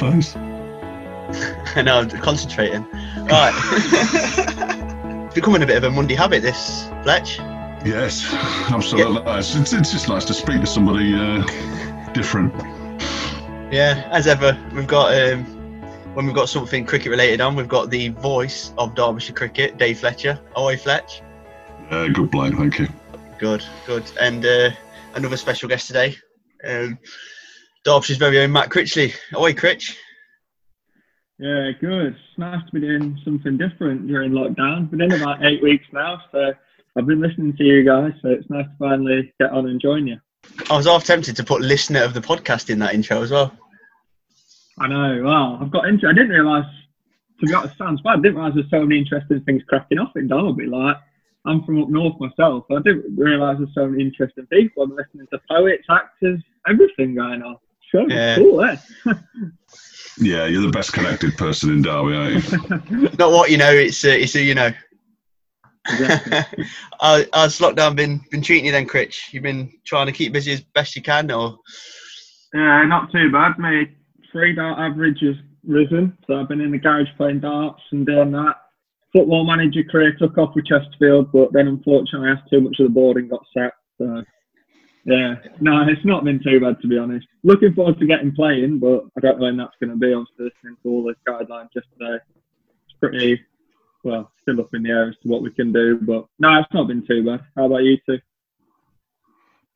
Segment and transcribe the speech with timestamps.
[0.00, 0.36] Look at his face.
[1.76, 2.86] I know, I'm concentrating.
[3.26, 3.52] Right.
[3.54, 7.38] it's becoming a bit of a Monday habit, this, Fletch.
[7.84, 8.32] Yes,
[8.70, 9.22] absolutely.
[9.32, 11.44] It's, it's, it's just nice to speak to somebody uh,
[12.12, 12.54] different.
[13.72, 15.44] Yeah, as ever, we've got um,
[16.14, 20.00] when we've got something cricket related on, we've got the voice of Derbyshire cricket, Dave
[20.00, 20.40] Fletcher.
[20.58, 21.22] Oi, Fletch.
[21.90, 22.88] Uh, good blind, thank you.
[23.38, 24.10] Good, good.
[24.20, 24.70] And uh,
[25.14, 26.16] another special guest today,
[26.64, 26.98] um,
[27.86, 29.14] Derbyshire's very own Matt Critchley.
[29.34, 29.96] Oi, Critch.
[31.38, 32.08] Yeah, good.
[32.08, 34.90] It's nice to be doing something different during lockdown.
[34.90, 36.52] Been in about eight weeks now, so
[36.96, 40.06] I've been listening to you guys, so it's nice to finally get on and join
[40.06, 40.18] you.
[40.68, 43.56] I was half tempted to put listener of the podcast in that intro as well.
[44.78, 45.22] I know.
[45.24, 46.06] Wow, I've got into.
[46.06, 46.66] I didn't realise.
[47.40, 48.18] To be honest, sounds bad.
[48.18, 50.66] I didn't realise there's so many interesting things cracking off in Derby.
[50.66, 50.98] Like
[51.46, 52.64] I'm from up north myself.
[52.70, 54.82] I didn't realise there's so many interesting people.
[54.82, 57.56] I'm listening to poets, actors, everything going on.
[57.90, 58.36] So Yeah.
[58.36, 58.76] cool, eh?
[60.18, 62.44] Yeah, you're the best connected person in Derby, aren't
[62.90, 63.08] you?
[63.18, 64.70] Not what you know, it's uh, it's who you know.
[65.88, 66.66] Exactly.
[67.00, 69.30] uh, how's lockdown been been treating you then, Critch?
[69.32, 71.58] You've been trying to keep busy as best you can, or
[72.52, 73.58] Yeah, not too bad.
[73.58, 73.88] My
[74.30, 78.32] three dart average has risen, so I've been in the garage playing darts and doing
[78.32, 78.56] that.
[79.14, 82.84] Football manager career took off with Chesterfield, but then unfortunately I asked too much of
[82.84, 83.76] the board and got sacked.
[83.96, 84.22] So
[85.06, 87.26] yeah, no, it's not been too bad to be honest.
[87.42, 90.12] Looking forward to getting playing, but I don't know when that's going to be.
[90.12, 92.22] Obviously, listening to all the guidelines yesterday,
[92.84, 93.40] it's pretty
[94.04, 95.98] well still up in the air as to what we can do.
[96.02, 97.40] But no, it's not been too bad.
[97.56, 98.18] How about you two?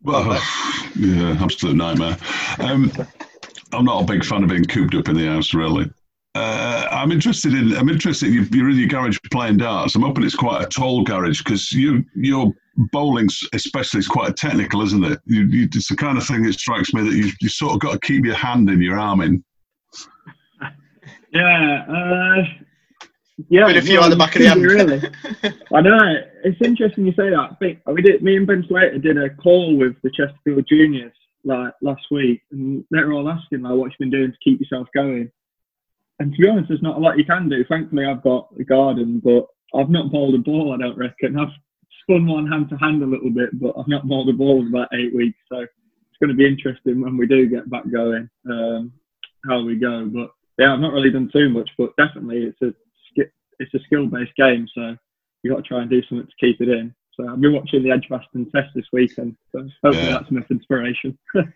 [0.02, 0.24] Well,
[0.96, 2.16] yeah, absolute nightmare.
[2.58, 2.92] Um,
[3.72, 5.90] I'm not a big fan of being cooped up in the house, really.
[6.34, 7.74] Uh, I'm interested in.
[7.76, 8.32] I'm interested.
[8.32, 9.94] you- You're in your garage playing darts.
[9.94, 14.83] I'm hoping it's quite a tall garage because you, your bowling, especially, is quite technical,
[14.83, 15.20] isn't it?
[15.27, 17.80] You, you, it's the kind of thing that strikes me that you, you sort of
[17.80, 19.45] got to keep your hand in your arm in.
[21.33, 22.45] Yeah, uh,
[23.48, 23.67] yeah.
[23.67, 24.63] with a few well, on the back of the hand?
[24.63, 25.02] Really.
[25.74, 26.14] I know.
[26.45, 27.51] It's interesting you say that.
[27.51, 28.23] I think we did.
[28.23, 32.84] Me and Ben Slater did a call with the Chesterfield juniors like last week, and
[32.92, 35.29] they were all asking like, "What you've been doing to keep yourself going?"
[36.20, 37.64] And to be honest, there's not a lot you can do.
[37.64, 40.73] Thankfully, I've got a garden, but I've not bowled a ball.
[40.73, 41.36] I don't reckon.
[41.36, 41.48] I've
[42.04, 44.68] spun one hand to hand a little bit, but I've not bowled a ball in
[44.68, 45.38] about eight weeks.
[45.50, 48.92] So it's going to be interesting when we do get back going, um,
[49.48, 50.06] how we go.
[50.06, 52.72] But yeah, I've not really done too much, but definitely it's a
[53.60, 54.96] it's a skill based game, so
[55.42, 56.94] you got to try and do something to keep it in.
[57.17, 60.11] So I've been watching the Edgbaston Test this weekend, so hopefully Yeah.
[60.13, 61.17] that's enough inspiration.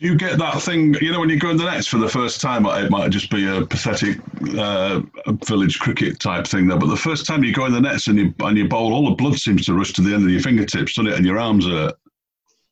[0.00, 2.40] You get that thing, you know, when you go in the nets for the first
[2.40, 4.18] time, it might just be a pathetic
[4.58, 5.00] uh,
[5.46, 6.78] village cricket type thing there.
[6.78, 9.08] But the first time you go in the nets and you and you bowl, all
[9.08, 11.16] the blood seems to rush to the end of your fingertips, doesn't it?
[11.16, 11.94] And your arms hurt.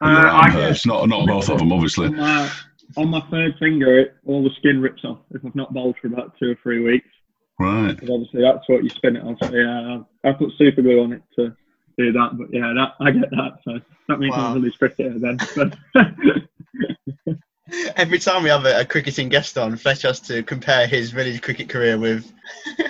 [0.05, 0.85] Uh, your arm I hurts.
[0.87, 2.09] Not not both of them, obviously.
[2.09, 2.51] on my,
[2.97, 6.09] on my third finger, it, all the skin rips off if I've not bowled for
[6.09, 7.09] about two or three weeks.
[7.61, 7.93] Right.
[7.93, 9.37] Because obviously that's what you spin it on.
[9.43, 11.55] So yeah, I put super glue on it to
[11.99, 12.39] do that.
[12.39, 13.59] But yeah, that I get that.
[13.65, 14.51] So that means Wow.
[14.51, 15.39] I'm a village cricketer then.
[15.57, 15.77] But
[17.97, 21.41] Every time we have a, a cricketing guest on, Fletch has to compare his village
[21.41, 22.31] cricket career with.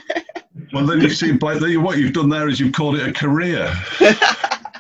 [0.73, 3.13] Well, then you see, Blake, then what you've done there is you've called it a
[3.13, 3.71] career,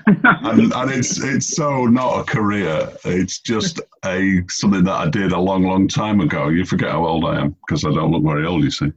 [0.06, 2.88] and, and it's it's so not a career.
[3.04, 6.48] It's just a something that I did a long, long time ago.
[6.48, 8.64] You forget how old I am because I don't look very old.
[8.64, 8.90] You see,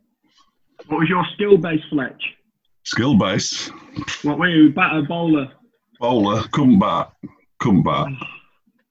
[0.87, 2.23] what was your skill base, Fletch?
[2.85, 3.69] Skill base,
[4.23, 5.51] What were you, batter, bowler?
[5.99, 7.11] bowler, couldn't bat,
[7.59, 8.07] couldn't bat.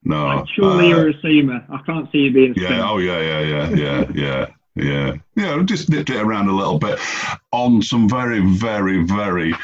[0.04, 0.26] No.
[0.26, 1.64] Like, surely uh, you're a seamer.
[1.70, 2.66] I can't see you being a Yeah.
[2.68, 2.84] spinner.
[2.84, 5.14] Oh, yeah, yeah, yeah, yeah, yeah, yeah.
[5.36, 6.98] Yeah, just nipped it around a little bit
[7.52, 9.54] on some very, very, very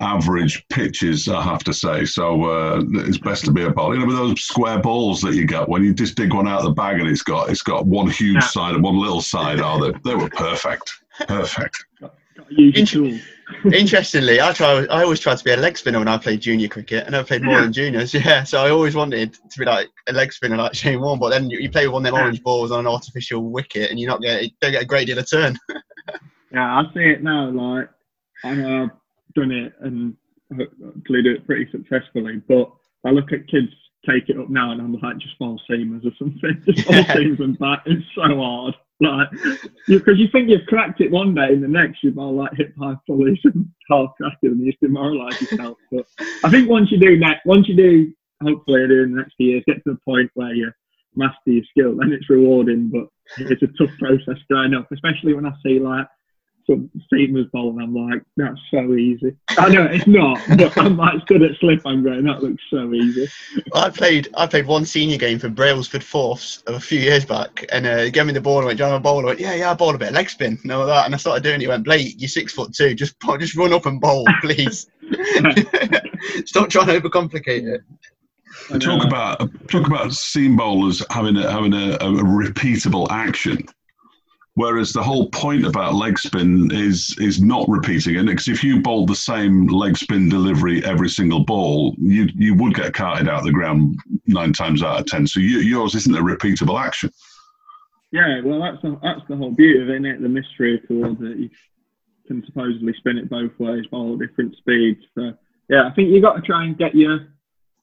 [0.00, 2.04] average pitches, I have to say.
[2.04, 3.94] So uh, it's best to be a bowler.
[3.94, 6.60] You know, with those square balls that you get when you just dig one out
[6.60, 8.40] of the bag and it's got it's got one huge Yeah.
[8.40, 9.60] side and one little side.
[9.60, 10.90] Oh, they, they were perfect,
[11.28, 11.84] perfect.
[12.00, 12.14] Got
[12.48, 13.20] to
[13.52, 13.74] use your Int- tools.
[13.82, 14.84] Interestingly, I try.
[14.86, 17.06] I always tried to be a leg spinner when I played junior cricket.
[17.06, 17.60] And I played more Yeah.
[17.62, 18.14] than juniors.
[18.14, 21.18] Yeah, so I always wanted to be like a leg spinner like Shane Warne.
[21.18, 22.22] But then you, you play with one of them Yeah.
[22.24, 25.06] orange balls on an artificial wicket, and you're not get you don't get a great
[25.06, 25.56] deal of turn.
[26.52, 27.48] Yeah, I see it now.
[27.50, 27.88] Like
[28.44, 28.90] I've
[29.36, 30.16] done it and
[30.50, 32.68] hopefully do it pretty successfully, but
[33.06, 33.68] I look at kids
[34.08, 36.60] take it up now and I'm like, just bowl seamers or something.
[36.66, 37.14] Just bowl Yeah.
[37.14, 37.82] seamers and bat.
[37.86, 38.74] It's so hard.
[39.00, 39.28] Like,
[39.88, 42.74] because you think you've cracked it one day and the next you bowl like hip
[42.78, 45.78] high pulleys and half crack it and you just demoralise yourself.
[45.90, 46.06] But
[46.44, 48.12] I think once you do that, once you do,
[48.42, 50.70] hopefully do in the next few years, get to the point where you
[51.16, 52.90] master your skill, then it's rewarding.
[52.90, 53.08] But
[53.38, 56.06] it's a tough process growing up, especially when I see like
[56.66, 59.36] some seamers bowl, and I'm like, that's so easy.
[59.50, 61.82] I know it's not, but I'm like stood at slip.
[61.84, 63.28] I'm going, that looks so easy.
[63.74, 67.86] I played I played one senior game for Brailsford Fourths a few years back, and
[67.86, 69.40] uh, he gave me the ball and went, "Do you have a bowl?" I went,
[69.40, 71.42] "Yeah, yeah, I bowl a bit of leg spin and all that." And I started
[71.42, 71.62] doing it.
[71.62, 72.94] He went, "Blake, you're six foot two.
[72.94, 74.86] Just just run up and bowl, please.
[76.44, 77.82] Stop trying to overcomplicate it."
[78.80, 83.66] Talk about talk about seam bowlers having a, having a, a repeatable action.
[84.60, 88.82] Whereas the whole point about leg spin is is not repeating it, because if you
[88.82, 93.38] bowled the same leg spin delivery every single ball, you you would get carted out
[93.38, 95.26] of the ground nine times out of ten.
[95.26, 97.10] So you, yours isn't a repeatable action.
[98.12, 100.20] Yeah, well, that's the, that's the whole beauty of it, isn't it?
[100.20, 101.38] The mystery towards it.
[101.38, 101.50] You
[102.26, 105.00] can supposedly spin it both ways, bowl at different speeds.
[105.14, 105.32] So
[105.70, 107.28] yeah, I think you've got to try and get your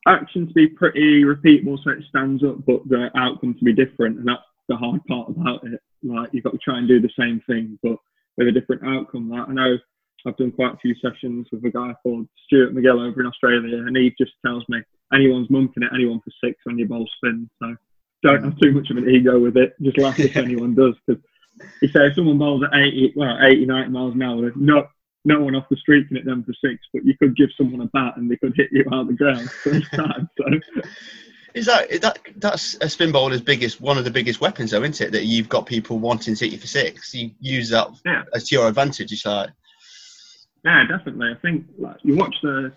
[0.05, 4.19] action to be pretty repeatable so it stands up, but the outcome to be different,
[4.19, 5.81] and that's the hard part about it.
[6.03, 7.97] Like you've got to try and do the same thing, but
[8.37, 9.29] with a different outcome.
[9.29, 9.77] Like I know
[10.25, 13.77] I've done quite a few sessions with a guy called Stuart MacGill over in Australia,
[13.77, 14.81] and he just tells me
[15.13, 17.49] anyone's mumping it, anyone for six when your ball spins.
[17.61, 17.75] So
[18.23, 19.73] don't have too much of an ego with it.
[19.81, 21.23] Just laugh if anyone does, because
[21.81, 24.87] he says if someone bowls at 80, well, 80, 90 miles an hour, no,
[25.25, 27.81] no one off the street can hit them for six, but you could give someone
[27.81, 30.29] a bat and they could hit you out of the ground first time.
[30.37, 30.45] So.
[31.57, 34.83] Is that is that that's a spin bowler's biggest one of the biggest weapons though,
[34.83, 35.11] isn't it?
[35.11, 37.15] That you've got people wanting to hit you for six.
[37.15, 38.23] You use that yeah.
[38.33, 39.11] as to your advantage.
[39.11, 39.49] It's like
[40.63, 41.33] yeah, definitely.
[41.35, 42.71] I think like you watch the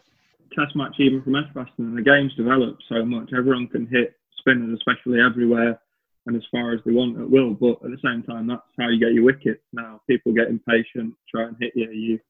[0.58, 3.30] test match even from Edgbaston and the game's developed so much.
[3.36, 5.78] Everyone can hit spinners, especially everywhere
[6.26, 7.52] and as far as they want at will.
[7.52, 9.62] But at the same time, that's how you get your wickets.
[9.72, 12.20] Now people get impatient, try and hit you, you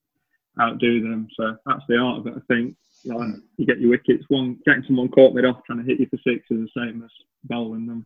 [0.59, 1.29] outdo them.
[1.37, 2.35] So that's the art of it.
[2.37, 4.25] I think like you get your wickets.
[4.29, 7.03] One getting someone caught mid off trying to hit you for six is the same
[7.03, 7.11] as
[7.45, 8.05] bowling them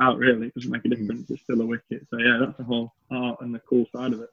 [0.00, 0.18] out.
[0.18, 0.94] Really, it doesn't make a hmm.
[0.94, 1.30] difference.
[1.30, 2.06] It's still a wicket.
[2.10, 4.30] So yeah, that's the whole art and the cool side of it.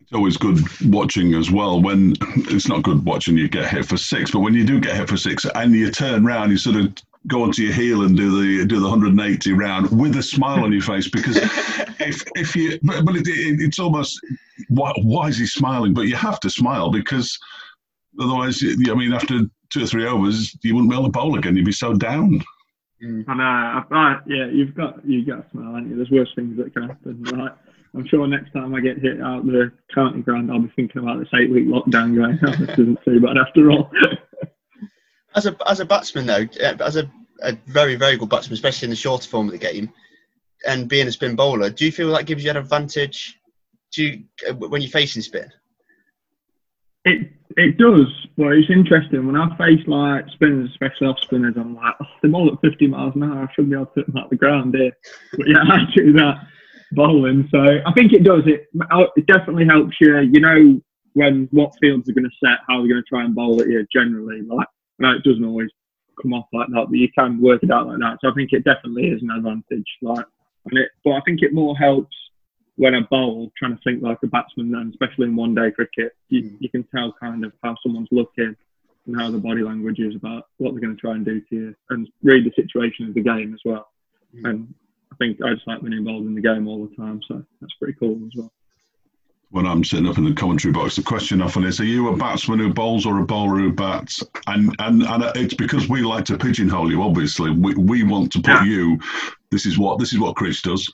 [0.00, 1.82] It's always good watching as well.
[1.82, 4.96] When it's not good watching you get hit for six, but when you do get
[4.96, 6.94] hit for six and you turn around, you sort of
[7.26, 10.72] go onto your heel and do the do the 180 round with a smile on
[10.72, 11.36] your face because
[12.00, 14.20] if if you but it, it, it's almost
[14.68, 15.94] why, why is he smiling?
[15.94, 17.38] But you have to smile because
[18.20, 21.56] otherwise, I mean, after two or three overs, you wouldn't be able to bowl again.
[21.56, 22.42] You'd be so down.
[23.02, 23.24] Mm.
[23.28, 23.96] I know.
[23.96, 25.96] I, yeah, you've got you got to smile, haven't you?
[25.96, 27.22] There's worse things that can happen.
[27.22, 27.52] Right?
[27.94, 31.20] I'm sure next time I get hit out the county ground, I'll be thinking about
[31.20, 32.38] this eight week lockdown going.
[32.46, 33.90] Oh, this isn't too bad after all.
[35.34, 37.10] as a as a batsman though, uh, as a,
[37.42, 39.90] a very very good batsman, especially in the shorter form of the game,
[40.66, 43.38] and being a spin bowler, do you feel that gives you an advantage?
[43.92, 45.50] Do you, uh, when you're facing spin?
[47.04, 51.54] It it does, but it's interesting when I face like spinners, especially off spinners.
[51.56, 53.44] I'm like, oh, they bowl at 50 miles an hour.
[53.44, 54.92] I shouldn't be able to hit them out the ground here.
[55.32, 56.46] But yeah, I do that
[56.92, 57.48] bowling.
[57.50, 58.42] So I think it does.
[58.46, 58.68] It
[59.16, 60.18] it definitely helps you.
[60.18, 60.80] You know
[61.14, 63.68] when what fields are going to set, how they're going to try and bowl at
[63.68, 63.86] you.
[63.92, 65.70] Generally, like no, it doesn't always
[66.20, 68.18] come off like that, but you can work it out like that.
[68.20, 69.86] So I think it definitely is an advantage.
[70.02, 70.26] Like,
[70.66, 72.14] and it, but I think it more helps
[72.76, 76.12] when I bowl, trying to think like a batsman, then especially in one day cricket,
[76.28, 76.56] you, mm.
[76.60, 78.54] you can tell kind of how someone's looking
[79.06, 81.54] and how the body language is about what they're going to try and do to
[81.54, 83.88] you, and read the situation of the game as well.
[84.36, 84.50] Mm.
[84.50, 84.74] And
[85.12, 87.74] I think I just like being involved in the game all the time, so that's
[87.74, 88.52] pretty cool as well.
[89.50, 92.16] When I'm sitting up in the commentary box, the question often is: Are you a
[92.16, 94.22] batsman who bowls or a bowler who bats?
[94.46, 97.02] And and and it's because we like to pigeonhole you.
[97.02, 98.64] Obviously, we, we want to put yeah.
[98.64, 98.98] you.
[99.50, 100.92] This is what this is what Chris does.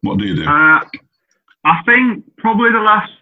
[0.00, 0.44] What do you do?
[0.44, 0.80] Uh,
[1.64, 3.12] I think probably the last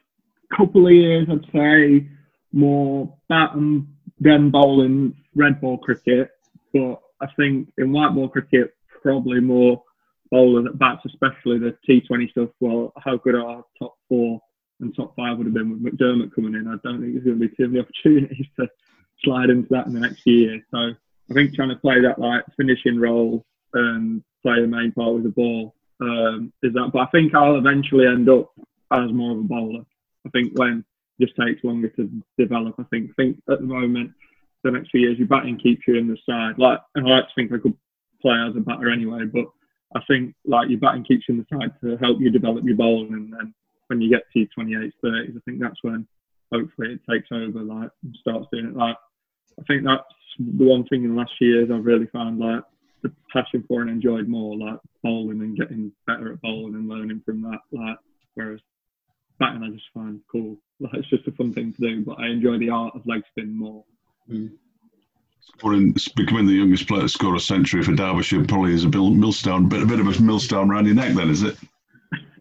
[0.57, 2.09] couple of years, I'd say
[2.53, 3.87] more bat and
[4.21, 6.31] then bowling red ball cricket.
[6.73, 9.83] But I think in white ball cricket, probably more
[10.31, 12.51] bowlers at bats, especially the T20 stuff.
[12.61, 14.41] Well, how good our top four
[14.81, 16.69] and top five would have been with McDermott coming in.
[16.69, 18.69] I don't think there's going to be too many opportunities to
[19.25, 20.61] slide into that in the next year.
[20.71, 25.15] So I think trying to play that like finishing role and play the main part
[25.15, 26.91] with the ball um, is that.
[26.93, 28.51] But I think I'll eventually end up
[28.91, 29.85] as more of a bowler.
[30.27, 30.85] I think when
[31.19, 32.77] it just takes longer to develop.
[32.79, 34.13] I think think at the moment,
[34.65, 36.59] the next few years, your batting keeps you in the side.
[36.59, 37.77] Like, and I like to think I could
[38.21, 39.47] play as a batter anyway, but
[39.95, 42.77] I think like your batting keeps you in the side to help you develop your
[42.77, 43.55] bowling, and then
[43.89, 46.07] when you get to your 28s, 30s, I think that's when
[46.53, 48.77] hopefully it takes over, like, and starts doing it.
[48.77, 48.97] Like,
[49.59, 50.05] I think that's
[50.39, 52.63] the one thing in the last few years I've really found like
[53.03, 57.23] the passion for and enjoyed more, like bowling and getting better at bowling and learning
[57.25, 57.59] from that.
[57.73, 57.99] Like
[58.35, 58.61] whereas
[59.39, 60.57] batting, I just find cool.
[60.81, 63.23] Like it's just a fun thing to do, but I enjoy the art of leg
[63.33, 63.85] spin more.
[64.31, 64.53] Mm.
[65.41, 69.69] Scoring, becoming the youngest player to score a century for Derbyshire probably is a millstone,
[69.69, 71.57] bit, a bit of a millstone around your neck, then, is it?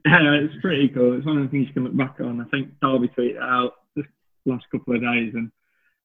[0.07, 1.17] Yeah, it's pretty cool.
[1.17, 2.39] It's one of the things you can look back on.
[2.39, 4.03] I think Derby tweeted out the
[4.45, 5.51] last couple of days, and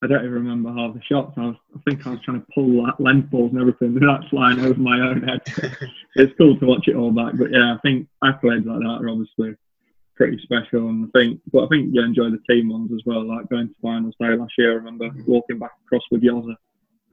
[0.03, 1.35] I don't even remember half the shots.
[1.37, 4.09] I, was, I think I was trying to pull that length balls and everything, and
[4.09, 5.41] that's flying over my own head.
[6.17, 7.35] it's cool to watch it all back.
[7.39, 9.55] But yeah, I think accolades like that are obviously
[10.17, 10.89] pretty special.
[10.89, 13.25] And I think, but I think you enjoy the team ones as well.
[13.25, 15.31] Like going to finals day last year, I remember mm-hmm.
[15.31, 16.57] walking back across with Yoza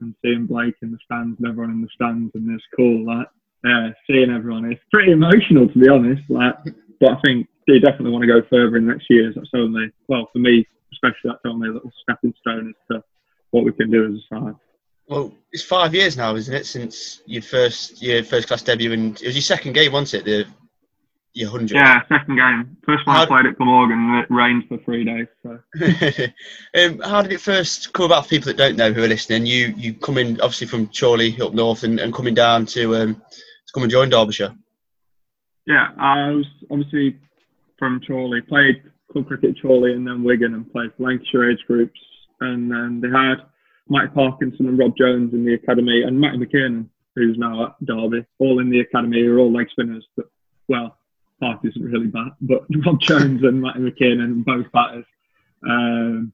[0.00, 3.06] and seeing Blake in the stands and everyone in the stands, and it's cool.
[3.06, 3.28] Like
[3.64, 4.70] yeah, seeing everyone.
[4.70, 6.22] It's pretty emotional to be honest.
[6.28, 6.54] Like,
[7.00, 9.34] but I think they definitely want to go further in the next years.
[9.34, 13.04] That's only well for me, especially that's only a little stepping stone as to
[13.50, 14.54] what we can do as a side.
[15.08, 19.20] Well, it's five years now, isn't it, since your first your first class debut, and
[19.20, 20.24] it was your second game, wasn't it?
[20.24, 20.46] The
[21.32, 21.76] your hundred.
[21.76, 22.76] Yeah, second game.
[22.84, 25.26] First one how I played at Glamorgan, and it rained for three days.
[25.42, 25.58] So.
[26.84, 29.46] um, how did it first come about for people that don't know who are listening?
[29.46, 33.22] You you coming obviously from Chorley up north, and, and coming down to um,
[33.70, 34.54] to come and join Derbyshire.
[35.66, 37.16] Yeah, I was obviously
[37.78, 38.40] from Chorley.
[38.42, 41.98] Played club cricket Chorley and then Wigan, and played for Lancashire age groups.
[42.40, 43.36] And then they had
[43.88, 48.24] Mike Parkinson and Rob Jones in the academy, and Matty McKiernan, who's now at Derby,
[48.38, 50.06] all in the academy, are all leg spinners.
[50.16, 50.26] But
[50.68, 50.96] well,
[51.40, 55.04] Park isn't really bad, but Rob Jones and Matty McKiernan both batters.
[55.68, 56.32] Um,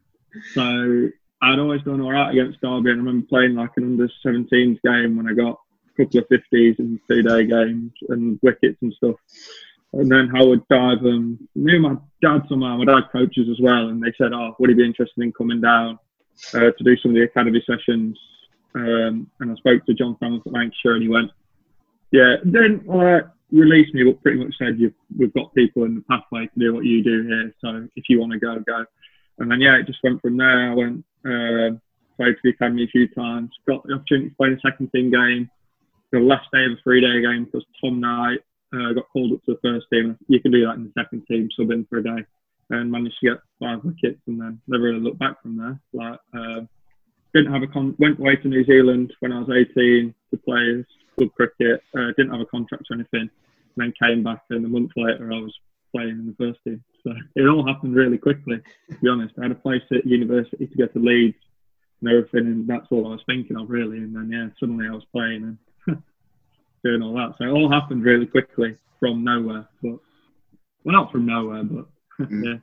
[0.55, 1.09] so
[1.43, 4.81] I'd always done all right against Derby, and I remember playing like an under 17s
[4.83, 5.59] game when I got
[5.97, 9.17] couple of 50s and two day games and wickets and stuff.
[9.93, 14.12] And then Howard Dive knew my dad somehow, my dad coaches as well, and they
[14.19, 15.99] said, Oh, would he be interested in coming down
[16.55, 18.19] uh, to do some of the academy sessions?
[18.75, 21.31] Um, and I spoke to John Thomas at Lancashire, and he went,
[22.11, 24.79] Yeah, then uh, released me, but pretty much said
[25.17, 27.55] we've got people in the pathway to do what you do here.
[27.61, 28.85] So if you want to go, go.
[29.38, 30.73] And then yeah, it just went from there.
[30.73, 31.76] I went uh,
[32.17, 33.50] played for the academy a few times.
[33.67, 35.50] Got the opportunity to play in the second team game.
[36.16, 38.38] The last day of a three day game because Tom Knight
[38.73, 40.16] uh, got called up to the first team.
[40.28, 42.25] You can do that in the second team, sub in for a day,
[42.70, 45.78] and managed to get five wickets, and then never really looked back from there.
[45.92, 46.61] Like uh,
[47.35, 50.87] didn't have a con- went away to New Zealand when I was 18 to play
[51.18, 51.82] club cricket.
[51.94, 53.28] Uh, didn't have a contract or anything.
[53.28, 55.54] And then came back, and a month later, I was
[55.94, 56.82] playing in the first team.
[57.04, 58.62] So it all happened really quickly.
[58.88, 61.37] To be honest, I had a place at university to go to Leeds
[62.00, 63.99] and everything, and that's all I was thinking of really.
[63.99, 65.58] And then yeah, suddenly I was playing and
[66.87, 67.35] doing all that.
[67.38, 69.66] So it all happened really quickly from nowhere.
[69.83, 69.99] But
[70.85, 71.87] well, not from nowhere, but
[72.21, 72.45] mm.
[72.45, 72.59] yeah.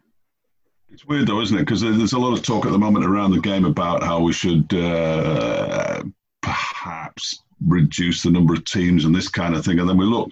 [0.90, 1.62] It's weird though, isn't it?
[1.62, 4.32] Because there's a lot of talk at the moment around the game about how we
[4.32, 6.04] should uh,
[6.42, 9.80] perhaps reduce the number of teams and this kind of thing.
[9.80, 10.32] And then we look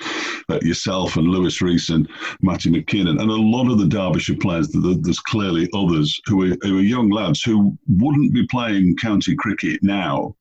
[0.50, 2.08] at yourself and Luis Reece and
[2.42, 4.70] Matty McKiernan, and a lot of the Derbyshire players.
[4.70, 9.80] There's clearly others who are, who are young lads who wouldn't be playing county cricket
[9.82, 10.36] now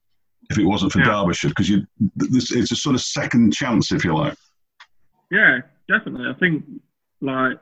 [0.50, 1.06] if it wasn't for yeah.
[1.06, 4.36] Derbyshire, because you this it's a sort of second chance, if you like.
[5.30, 6.28] Yeah, definitely.
[6.28, 6.64] I think
[7.20, 7.58] like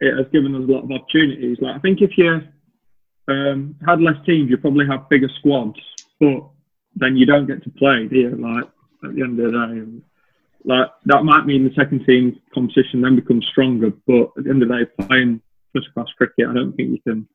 [0.00, 1.58] it has given us a lot of opportunities.
[1.60, 2.40] Like I think if you
[3.28, 5.80] um, had less teams, you probably have bigger squads,
[6.20, 6.44] but
[6.94, 8.30] then you don't get to play, do you?
[8.30, 8.64] Like
[9.04, 10.02] at the end of the day,
[10.64, 13.92] like that might mean the second team competition then becomes stronger.
[14.06, 15.40] But at the end of the day, playing
[15.74, 17.28] first class cricket, I don't think you can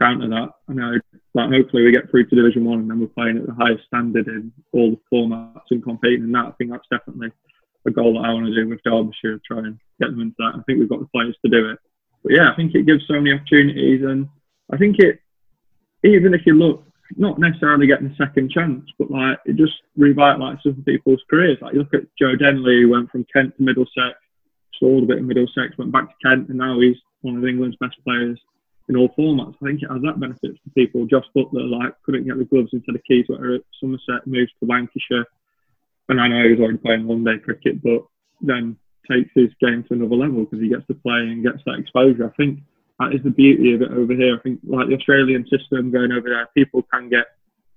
[0.00, 0.48] counter that.
[0.68, 0.92] I know,
[1.34, 3.84] like hopefully we get through to Division One and then we're playing at the highest
[3.86, 6.46] standard in all the formats and competing in that.
[6.46, 7.30] I think that's definitely
[7.86, 10.54] a goal that I want to do with Derbyshire, try and get them into that.
[10.56, 11.78] I think we've got the players to do it.
[12.22, 14.28] But yeah, I think it gives so many opportunities, and
[14.72, 15.20] I think it,
[16.04, 16.84] even if you look
[17.16, 21.58] not necessarily getting a second chance, but like it just revitalised some people's careers.
[21.60, 24.16] Like you look at Joe Denly, who went from Kent to Middlesex,
[24.78, 27.76] sold a bit of Middlesex, went back to Kent, and now he's one of England's
[27.80, 28.38] best players
[28.90, 29.54] in all formats.
[29.62, 31.06] I think it has that benefit for people.
[31.06, 35.26] Jos Buttler, like, couldn't get the gloves into the keys at Somerset, moves to Lancashire,
[36.08, 38.02] and I know he's already playing one day cricket, but
[38.40, 38.76] then
[39.08, 42.26] takes his game to another level because he gets to play and gets that exposure.
[42.26, 42.60] I think
[42.98, 44.36] that is the beauty of it over here.
[44.36, 47.26] I think like the Australian system going over there, people can get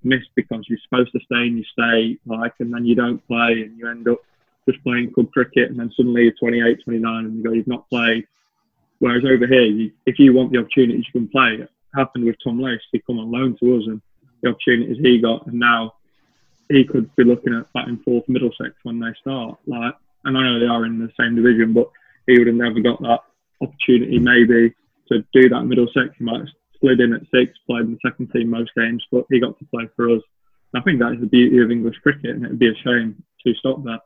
[0.03, 3.61] missed because you're supposed to stay and you stay, like, and then you don't play
[3.61, 4.17] and you end up
[4.67, 7.87] just playing club cricket and then suddenly you're 28, 29 and you go, you've not
[7.89, 8.25] played.
[9.03, 11.55] Whereas over here, you, if you want the opportunities, you can play.
[11.59, 12.79] It happened with Tom Lace.
[12.89, 14.01] He come on loan to us and
[14.41, 15.95] the opportunities he got, and now
[16.69, 19.59] he could be looking at batting fourth Middlesex when they start.
[19.67, 19.93] Like,
[20.23, 21.91] and I know they are in the same division, but
[22.27, 23.19] he would have never got that
[23.59, 24.73] opportunity maybe
[25.09, 26.15] to do that Middlesex.
[26.17, 26.47] He might have
[26.79, 29.65] slid in at six, played in the second team most games, but he got to
[29.65, 30.21] play for us.
[30.73, 33.21] I think that is the beauty of English cricket, and it would be a shame
[33.45, 33.99] to stop that.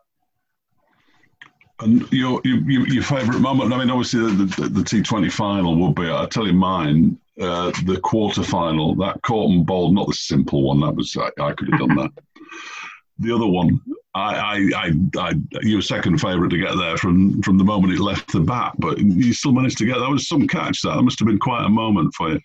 [1.80, 3.74] And your your, your favourite moment?
[3.74, 6.10] I mean, obviously the, the, the T20 final would be.
[6.10, 7.20] I tell you, mine.
[7.40, 10.80] Uh, the quarter final, that Corton bowl, not the simple one.
[10.80, 12.12] That was I, I could have done that.
[13.20, 13.80] the other one,
[14.16, 18.00] I, I, I, you were second favourite to get there from from the moment it
[18.00, 20.00] left the bat, but you still managed to get.
[20.00, 20.82] That was some catch.
[20.82, 22.40] That, that must have been quite a moment for you.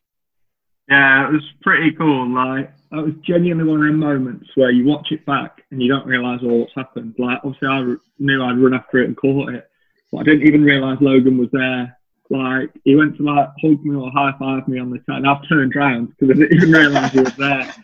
[0.89, 2.29] Yeah, it was pretty cool.
[2.29, 5.89] Like that was genuinely one of the moments where you watch it back and you
[5.89, 7.15] don't realise all what's happened.
[7.19, 9.67] Like obviously, I knew I'd run after it and caught it,
[10.13, 11.97] but I didn't even realise Logan was there.
[12.29, 15.19] Like he went to like hug me or high five me on the side.
[15.19, 17.75] And I've turned around because I didn't even realise he was there.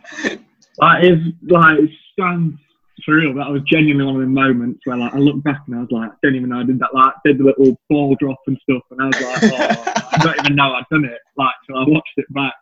[0.79, 2.59] Like it's like it stands
[3.03, 3.33] for real.
[3.35, 5.91] That was genuinely one of the moments where like I looked back and I was
[5.91, 6.95] like, I don't even know I did that.
[6.95, 10.41] Like did the little ball drop and stuff, and I was like, oh, I don't
[10.41, 11.21] even know I'd done it.
[11.39, 12.55] Like so I watched it back.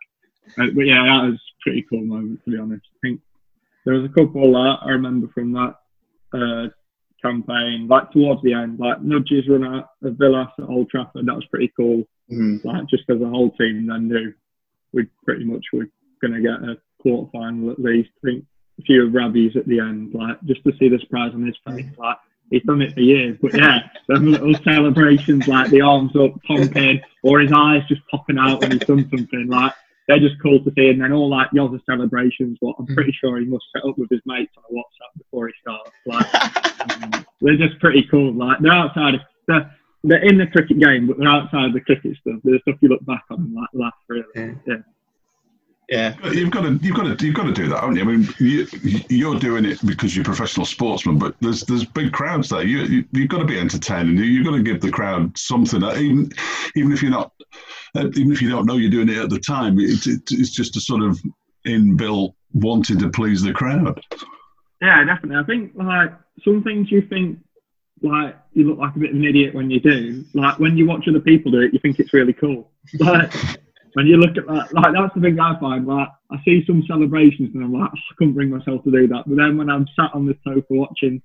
[0.57, 2.85] Uh, but yeah, that was pretty cool moment to be honest.
[2.85, 3.21] I think
[3.85, 5.75] there was a couple that I remember from that
[6.33, 6.67] uh,
[7.21, 11.25] campaign, like towards the end, like Nudges run out of Villa at Old Trafford.
[11.25, 12.03] That was pretty cool.
[12.31, 12.63] Mm.
[12.63, 14.33] Like just because the whole team then knew
[14.93, 15.89] we pretty much were
[16.21, 18.09] going to get a quarter final at least.
[18.23, 18.45] I think
[18.79, 21.57] a few of Ravi's at the end, like just to see the surprise on his
[21.67, 22.17] face, like
[22.49, 23.37] he's done it for years.
[23.41, 28.37] But yeah, them little celebrations, like the arms up, pumping, or his eyes just popping
[28.37, 29.73] out when he's done something, like
[30.07, 30.89] they're just cool to see.
[30.89, 34.09] And then all like Yozza celebrations, what I'm pretty sure he must set up with
[34.09, 35.91] his mates on a WhatsApp before he starts.
[36.05, 38.33] Like um, they're just pretty cool.
[38.33, 39.71] Like they're outside of they're,
[40.03, 42.39] they're in the cricket game, but they're outside of the cricket stuff.
[42.43, 44.23] There's stuff you look back on and like laugh really.
[44.35, 44.51] Yeah.
[44.65, 44.75] yeah.
[45.89, 46.15] Yeah.
[46.31, 48.01] You've got to, you've got to, you've got to do that, haven't you?
[48.01, 48.67] I mean, you,
[49.09, 52.63] you're doing it because you're a professional sportsman, but there's there's big crowds there.
[52.63, 54.17] You, you you've got to be entertaining.
[54.17, 56.29] You've got to give the crowd something, uh, even
[56.75, 57.31] even if you're not,
[57.95, 59.79] uh, even if you don't know you're doing it at the time.
[59.79, 61.21] It, it, it's just a sort of
[61.65, 64.01] inbuilt wanting to please the crowd.
[64.81, 65.37] Yeah, definitely.
[65.37, 66.13] I think like
[66.43, 67.39] some things you think
[68.01, 70.25] like you look like a bit of an idiot when you do.
[70.33, 72.71] Like when you watch other people do it, you think it's really cool.
[72.99, 73.31] Like
[73.93, 75.85] when you look at that, like that's the thing I find.
[75.87, 79.07] Like I see some celebrations and I'm like, oh, I couldn't bring myself to do
[79.07, 79.23] that.
[79.27, 81.21] But then when I'm sat on the sofa watching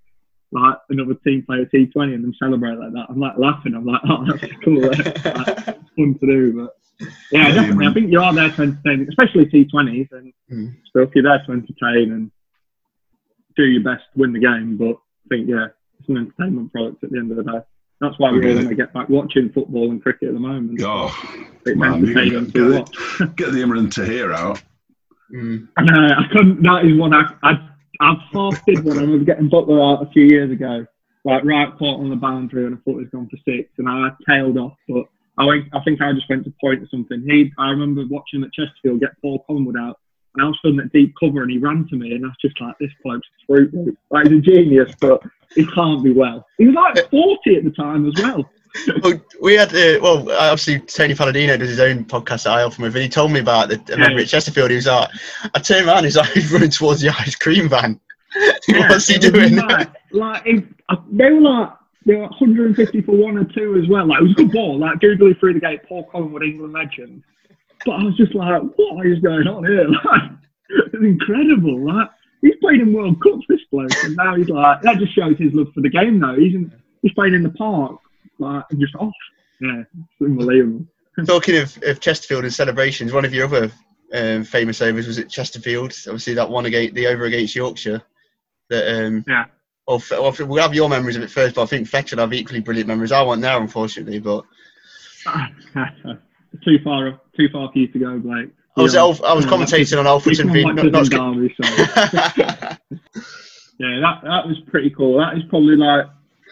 [0.52, 3.74] like another team play a T20 and them celebrate like that, I'm like laughing.
[3.74, 4.82] I'm like, oh, that's cool.
[4.86, 6.52] like, it's fun to do.
[7.00, 7.86] But yeah, definitely.
[7.86, 10.74] I think you are there to entertain, especially T20s and Mm.
[10.90, 11.08] stuff.
[11.14, 12.30] You're there to entertain and
[13.56, 14.76] do your best to win the game.
[14.76, 17.58] But I think yeah, it's an entertainment product at the end of the day.
[18.02, 18.48] That's why we Okay.
[18.50, 20.82] all want to get back watching football and cricket at the moment.
[20.82, 21.08] Oh,
[21.64, 23.18] it's man, entertaining get, to get, watch.
[23.36, 24.60] get the Imran Tahir out.
[25.32, 25.68] Mm.
[25.76, 26.62] And uh, I couldn't.
[26.64, 27.52] That is one I I
[28.00, 28.98] I half did one.
[28.98, 30.84] I was getting Buttler out a few years ago,
[31.24, 33.88] like right caught on the boundary, and I thought he was gone for six, and
[33.88, 34.76] I tailed off.
[34.88, 35.04] But
[35.38, 35.66] I went.
[35.72, 37.22] I think I just went to point or something.
[37.24, 37.52] He.
[37.56, 40.00] I remember watching at Chesterfield get Paul Collingwood out,
[40.34, 42.36] and I was stood at deep cover, and he ran to me, and I was
[42.40, 43.98] just like, this bloke's fruit root.
[44.10, 45.22] Like he's a genius, but
[45.54, 46.46] he can't be well.
[46.58, 48.48] He was like forty at the time as well.
[49.02, 52.82] well, we had uh, well, obviously Tony Palladino does his own podcast that I often
[52.82, 54.22] with, and he told me about the I remember Yeah.
[54.22, 54.70] at Chesterfield.
[54.70, 55.10] He was like,
[55.54, 58.00] I turned around, he's like he's running towards the ice cream van.
[58.68, 59.56] What's he doing?
[59.56, 61.70] Like, like it, uh, they were like
[62.06, 64.06] they were 150 for one or two as well.
[64.06, 64.78] Like it was a good ball.
[64.78, 67.22] Like googly through the gate, Paul Collingwood, England legend.
[67.84, 69.88] But I was just like, what is going on here?
[70.04, 70.22] Like
[70.94, 71.84] it's incredible.
[71.84, 72.08] Like
[72.40, 75.52] he's played in World Cups, this bloke, and now he's like that just shows his
[75.52, 76.18] love for the game.
[76.18, 77.98] Though he's in, he's playing in the park,
[78.38, 79.12] like and just off.
[79.60, 80.86] Yeah, it's unbelievable.
[81.26, 83.70] Talking of, of Chesterfield and celebrations, one of your other
[84.14, 85.92] um, famous overs was at Chesterfield.
[86.06, 88.02] Obviously, that one against the over against Yorkshire.
[88.70, 89.44] That um, Yeah.
[89.86, 92.60] Well, well, have your memories of it first, but I think Fletch will have equally
[92.60, 93.10] brilliant memories.
[93.12, 94.44] I wasn't there, unfortunately, but
[96.64, 98.50] too far, too far for you to go, Blake.
[98.76, 98.94] I was.
[98.94, 102.76] Alf- I was commentating on We Alfreton come being back not, to not Derby, so.
[103.78, 105.18] Yeah, that that was pretty cool.
[105.18, 106.06] That is probably like,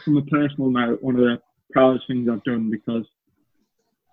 [0.04, 1.40] from a personal note, one of the
[1.72, 3.04] proudest things I've done because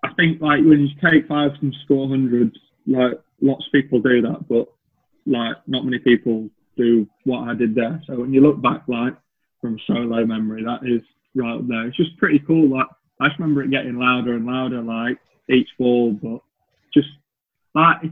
[0.04, 4.22] I think like when you take fives and score hundreds, like lots of people do
[4.22, 4.68] that, but
[5.26, 8.00] like not many people do what I did there.
[8.06, 9.16] So when you look back, like
[9.60, 11.02] from solo memory, that is
[11.34, 11.88] right up there.
[11.88, 12.68] It's just pretty cool.
[12.68, 12.86] Like
[13.20, 15.18] I just remember it getting louder and louder, like
[15.50, 16.40] each ball, but
[16.92, 17.08] just
[17.74, 18.02] like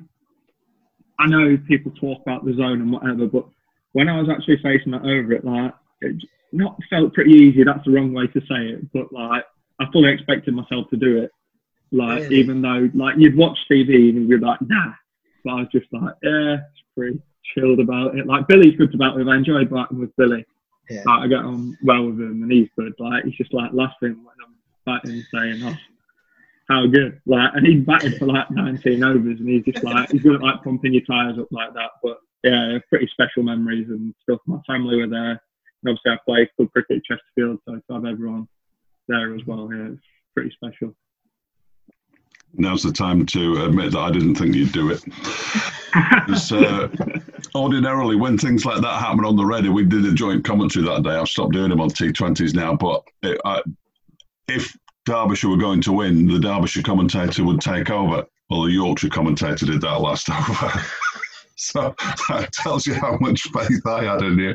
[1.19, 3.47] I know people talk about the zone and whatever, but
[3.93, 6.17] when I was actually facing that over it, like it
[6.53, 7.65] not felt pretty easy.
[7.65, 9.45] That's the wrong way to say it, but like
[9.81, 11.31] I fully expected myself to do it.
[11.93, 12.37] Like Really?
[12.37, 14.93] even though like you'd watch TV and you'd be like, nah,
[15.45, 17.21] but I was just like, yeah, it's pretty
[17.55, 18.27] chilled about it.
[18.27, 19.29] Like Billy's good about it.
[19.29, 20.45] I enjoy batting with Billy.
[20.91, 21.03] Yeah.
[21.07, 22.93] Like I get on well with him and he's good.
[22.99, 25.77] Like he's just like laughing when I'm batting, saying, oh,
[26.69, 27.21] how good.
[27.27, 30.43] Like and he batted for like 19 overs and he's just like he's good at
[30.43, 31.91] like pumping your tyres up like that.
[32.03, 34.41] But yeah, pretty special memories and stuff.
[34.47, 35.31] My family were there.
[35.31, 38.49] And obviously I played club cricket at Chesterfield, so to have everyone
[39.09, 40.03] there as well, yeah, it's
[40.35, 40.95] pretty special.
[42.55, 45.03] now's the time to admit that I didn't think you'd do it.
[46.53, 46.89] uh,
[47.55, 51.03] ordinarily, when things like that happen on the radio, we did a joint commentary that
[51.03, 51.11] day.
[51.11, 53.63] I've stopped doing them on T20s now, but it, I,
[54.49, 54.77] if
[55.07, 58.27] Derbyshire were going to win, the Derbyshire commentator would take over.
[58.51, 60.83] Well, the Yorkshire commentator did that last over.
[61.57, 61.95] so
[62.29, 64.55] that tells you how much faith I had in you.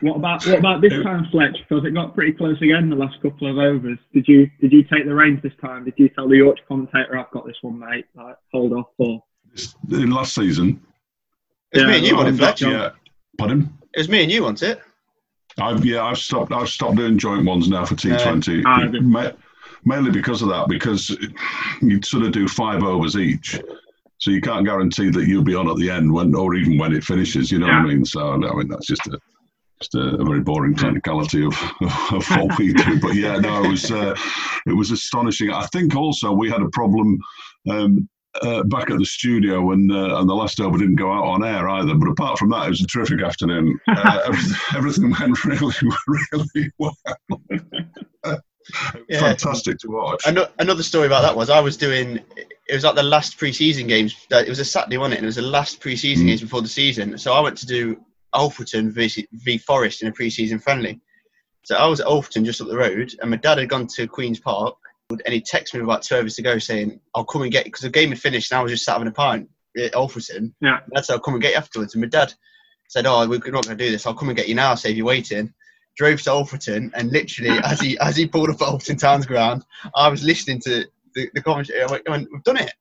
[0.00, 1.56] What about what about this time, Fletch?
[1.68, 3.98] Because it got pretty close again the last couple of overs.
[4.12, 5.84] Did you did you take the reins this time?
[5.84, 8.06] Did you tell the Yorkshire commentator, "I've got this one, mate"?
[8.14, 9.22] Like, hold off, or
[9.90, 10.80] in last season?
[11.72, 12.62] It was yeah, me and you, on it, Fletch?
[12.62, 12.90] Yeah.
[13.36, 13.72] Pardon?
[13.94, 14.80] It was me and you, on it?
[15.58, 16.52] I've yeah, I've stopped.
[16.52, 18.64] I've stopped doing joint ones now for T Twenty.
[18.64, 19.32] Uh,
[19.84, 21.10] mainly because of that, because
[21.80, 23.60] you sort of do five overs each.
[24.18, 26.92] So you can't guarantee that you'll be on at the end when, or even when
[26.92, 27.52] it finishes.
[27.52, 27.82] You know yeah.
[27.82, 28.04] what I mean?
[28.04, 29.18] So I mean that's just a
[29.80, 31.54] just a, a very boring technicality of,
[32.12, 33.00] of what we do.
[33.00, 34.16] But yeah, no, it was uh,
[34.66, 35.52] it was astonishing.
[35.52, 37.18] I think also we had a problem.
[37.70, 38.08] Um,
[38.42, 41.42] uh, back at the studio and uh, and the last over didn't go out on
[41.42, 41.94] air either.
[41.94, 43.78] But apart from that, it was a terrific afternoon.
[43.88, 45.74] Uh, everything, everything, went really,
[46.32, 46.96] really well
[49.08, 49.20] yeah.
[49.20, 50.24] fantastic to watch.
[50.26, 52.20] Another story about that was I was doing.
[52.36, 54.14] It was like the last pre-season games.
[54.30, 55.16] It was a Saturday, wasn't it?
[55.18, 56.28] And it was the last pre-season mm.
[56.28, 57.16] games before the season.
[57.18, 57.98] So I went to do
[58.34, 61.00] Alfreton v, v Forest in a pre-season friendly.
[61.64, 64.06] So I was at Alfreton just up the road, and my dad had gone to
[64.06, 64.76] Queens Park,
[65.10, 67.70] and he texted me about two hours to go saying, "I'll come and get you,"
[67.70, 70.52] because the game had finished, and I was just sat having a pint at Alfreton.
[70.60, 72.32] Yeah, that's I'll come and get you afterwards." And my dad
[72.88, 74.06] said, "Oh, we're not going to do this.
[74.06, 74.74] I'll come and get you now.
[74.74, 75.52] Save you waiting."
[75.98, 79.64] Drove to Alfreton, and literally as he as he pulled up at Alfreton Town's ground,
[79.94, 81.82] I was listening to the, the commentary.
[81.82, 82.72] I went, I went, "We've done it."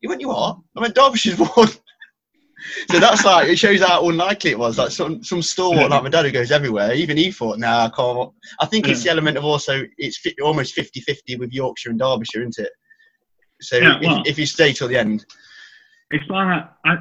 [0.00, 1.68] He went, "You are?" I went, "Derbyshire's won."
[2.90, 4.78] so that's like it shows how unlikely it was.
[4.78, 6.94] Like some some stalwart like my dad who goes everywhere.
[6.94, 10.36] Even he thought, "Nah, I can't." I think it's the element of also it's fi-
[10.42, 12.72] almost 50-50 with Yorkshire and Derbyshire, isn't it?
[13.60, 15.24] So yeah, well, if, if, you stay till the end,
[16.10, 16.96] it's like I,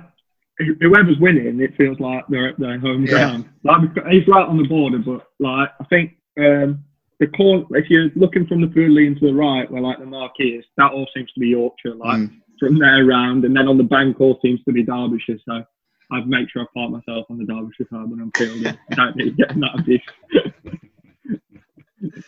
[0.58, 3.50] whoever's winning, it feels like they're at their home ground.
[3.64, 6.84] Like he's right on the border, but like I think um,
[7.20, 10.06] the corner, if you're looking from the food lane to the right, where like the
[10.06, 11.96] marquee is, that all seems to be Yorkshire.
[11.96, 12.42] Like mm.
[12.60, 15.40] from there around, and then on the bank all seems to be Derbyshire.
[15.48, 15.64] So
[16.12, 18.68] I'd make sure I park myself on the Derbyshire side when I'm fielding.
[18.92, 20.02] I don't need getting that abuse.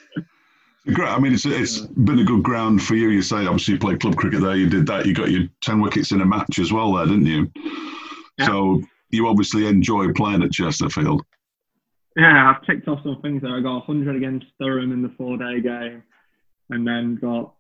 [0.94, 1.10] Great.
[1.10, 3.10] I mean, it's, it's been a good ground for you.
[3.10, 4.56] You say obviously you played club cricket there.
[4.56, 5.06] You did that.
[5.06, 7.52] You got your ten wickets in a match as well there, didn't you?
[8.46, 11.22] So you obviously enjoy playing at Chesterfield.
[12.16, 13.56] Yeah, I've ticked off some things there.
[13.56, 16.04] I got 100 against Durham in the four-day game,
[16.70, 17.54] and then got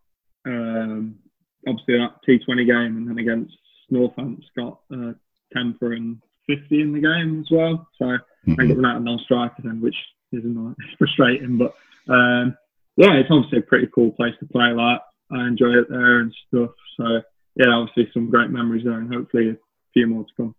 [0.45, 1.15] um,
[1.67, 3.53] obviously that T20 game, and then against
[3.91, 5.13] Northants got uh,
[5.53, 7.87] 10 for and 50 in the game as well.
[7.99, 8.59] So mm-hmm.
[8.59, 9.95] I got out of non-striker then, which
[10.31, 10.43] is
[10.97, 11.73] frustrating, but
[12.11, 12.57] um,
[12.95, 14.71] yeah, it's obviously a pretty cool place to play.
[14.71, 16.71] Like I enjoy it there and stuff.
[16.99, 17.21] So
[17.55, 19.57] yeah, obviously some great memories there, and hopefully a
[19.93, 20.55] few more to come.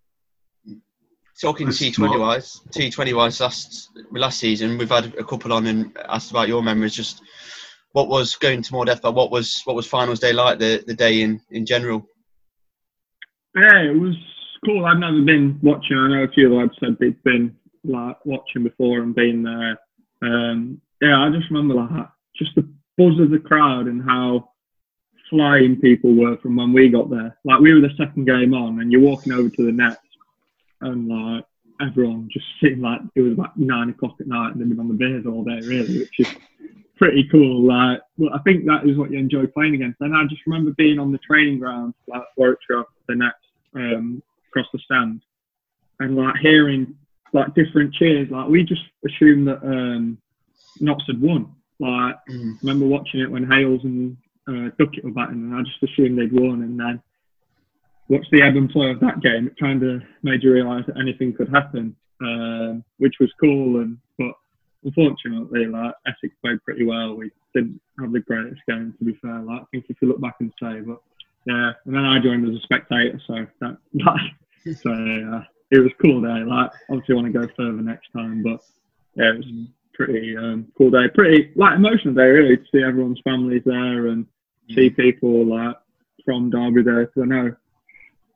[1.40, 5.66] Talking T Twenty wise, T Twenty wise, last last season we've had a couple on
[5.66, 6.94] and asked about your memories.
[6.94, 7.22] Just
[7.92, 10.83] what was going to more depth, but what was what was finals day like the,
[10.87, 12.05] the day in in general?
[13.55, 14.16] Yeah, it was
[14.64, 14.85] cool.
[14.85, 15.96] I've never been watching.
[15.96, 19.79] I know a few lads said they've been like watching before and being there.
[20.22, 24.51] Um, yeah, I just remember like just the buzz of the crowd and how
[25.31, 27.38] flying people were from when we got there.
[27.44, 29.98] Like we were the second game on, and you're walking over to the net
[30.81, 31.45] and like
[31.81, 34.88] everyone just sitting like it was about nine o'clock at night and they've been on
[34.88, 36.35] the beers all day really, which is
[36.99, 37.62] pretty cool.
[37.67, 40.01] Like, well, I think that is what you enjoy playing against.
[40.01, 44.67] And I just remember being on the training ground, like Warwickshire, the next um, across
[44.73, 45.23] the stand,
[46.01, 46.95] and like hearing
[47.33, 48.29] like different cheers.
[48.31, 50.19] Like we just assumed that um,
[50.81, 51.55] Notts had won.
[51.81, 52.61] Like, mm.
[52.61, 54.17] remember watching it when Hales and
[54.49, 56.62] uh, Duckett were batting, and I just assumed they'd won.
[56.62, 57.01] And then
[58.09, 60.99] watch the ebb and flow of that game, it kind of made you realise that
[60.99, 63.81] anything could happen, um, which was cool.
[63.81, 64.33] And but
[64.85, 67.14] unfortunately, like Essex played pretty well.
[67.14, 69.40] We didn't have the greatest game, to be fair.
[69.40, 71.01] Like I think if you look back and say, but
[71.47, 71.73] yeah.
[71.85, 76.21] And then I joined as a spectator, so that like, so yeah, it was cool
[76.23, 76.44] day.
[76.44, 78.61] Like obviously, want to go further next time, but
[79.14, 79.47] yeah, it was
[79.94, 81.09] pretty um, cool day.
[81.14, 84.27] Pretty like emotional day really to see everyone's families there and
[84.75, 85.77] see people like
[86.25, 87.07] from Derby there.
[87.07, 87.57] Because I know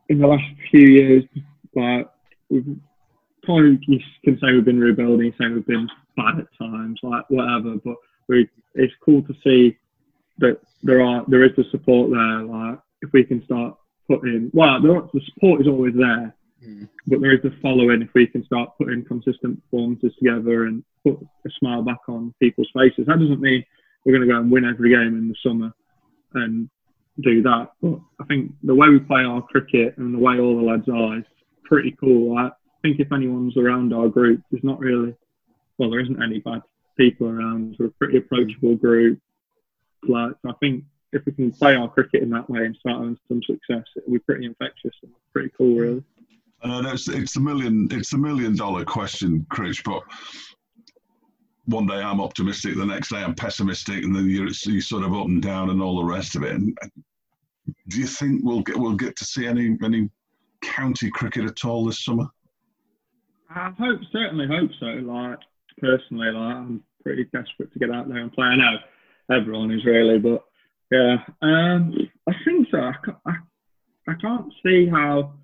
[0.08, 1.24] in the last few years,
[1.74, 2.08] like
[2.50, 2.76] we've
[3.46, 7.24] kind of you can say we've been rebuilding, say we've been bad at times, like
[7.28, 7.76] whatever.
[7.84, 7.96] But
[8.28, 9.76] we, it's cool to see
[10.38, 12.42] that there are there is the support there.
[12.42, 13.76] Like if we can start
[14.08, 16.34] putting, well, the, the support is always there,
[16.64, 16.88] mm.
[17.06, 18.02] but there is the following.
[18.02, 22.70] If we can start putting consistent performances together and put a smile back on people's
[22.74, 23.64] faces, that doesn't mean
[24.04, 25.72] we're going to go and win every game in the summer
[26.34, 26.68] and
[27.20, 27.72] do that.
[27.82, 30.88] But I think the way we play our cricket and the way all the lads
[30.88, 31.24] are is
[31.64, 32.36] pretty cool.
[32.36, 32.50] I
[32.82, 35.14] think if anyone's around our group, there's not really,
[35.78, 36.62] well, there isn't any bad
[36.96, 37.76] people around.
[37.78, 39.18] We're a pretty approachable group.
[40.08, 43.18] Like, I think if we can play our cricket in that way and start having
[43.28, 46.02] some success, it'll be pretty infectious and pretty cool, really.
[46.64, 49.82] Know it's, it's the million it's a million dollar question, Chris.
[49.84, 50.02] But
[51.66, 55.14] one day I'm optimistic, the next day I'm pessimistic, and then you're, you're sort of
[55.14, 56.52] up and down and all the rest of it.
[56.52, 56.76] And
[57.88, 60.10] do you think we'll get we'll get to see any any
[60.62, 62.26] county cricket at all this summer?
[63.50, 64.86] I hope certainly hope so.
[64.86, 65.38] Like
[65.78, 68.46] personally, like I'm pretty desperate to get out there and play.
[68.46, 68.76] I know
[69.30, 70.44] everyone is really, but
[70.90, 71.94] yeah, um,
[72.28, 72.78] I think so.
[72.78, 72.94] I,
[73.26, 73.32] I,
[74.08, 75.34] I can't see how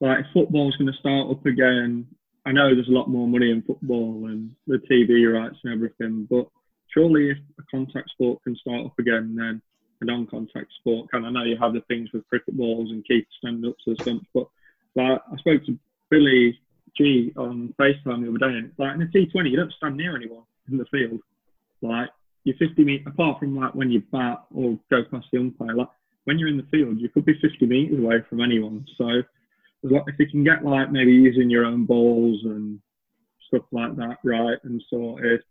[0.00, 2.06] like football's going to start up again.
[2.46, 6.26] I know there's a lot more money in football and the TV rights and everything,
[6.30, 6.46] but
[6.92, 9.62] surely if a contact sport can start up again, then
[10.00, 11.24] a non-contact sport can.
[11.24, 14.48] I know you have the things with cricket balls and keep stand-ups and stuff, but
[14.94, 15.78] like I spoke to
[16.10, 16.58] Billy
[16.96, 20.14] G on FaceTime the other day, and like in a T20, you don't stand near
[20.14, 21.20] anyone in the field.
[21.82, 22.10] Like
[22.44, 25.74] you're 50 meters apart from like when you bat or go past the umpire.
[25.74, 25.88] Like
[26.24, 28.86] when you're in the field, you could be 50 meters away from anyone.
[28.96, 29.22] So
[29.84, 32.80] if you can get like maybe using your own balls and
[33.48, 35.42] stuff like that right and sorted,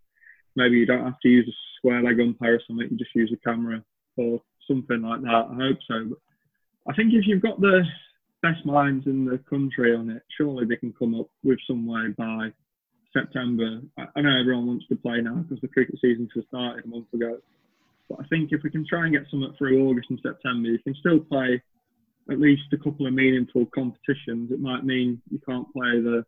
[0.55, 2.87] maybe you don't have to use a square leg umpire or something.
[2.89, 3.83] You just use a camera
[4.17, 5.47] or something like that.
[5.51, 6.09] I hope so.
[6.09, 7.83] But I think if you've got the
[8.41, 12.09] best minds in the country on it, surely they can come up with some way
[12.17, 12.49] by
[13.13, 13.81] September.
[13.97, 17.13] I know everyone wants to play now because the cricket season has started a month
[17.13, 17.37] ago.
[18.09, 20.79] But I think if we can try and get something through August and September, you
[20.79, 21.61] can still play
[22.31, 24.51] at least a couple of meaningful competitions.
[24.51, 26.25] It might mean you can't play the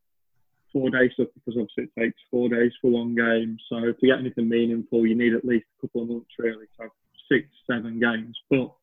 [0.73, 3.58] four day stuff because obviously it takes four days for one game.
[3.69, 6.89] So to get anything meaningful, you need at least a couple of months really have
[7.31, 8.38] six, seven games.
[8.49, 8.73] But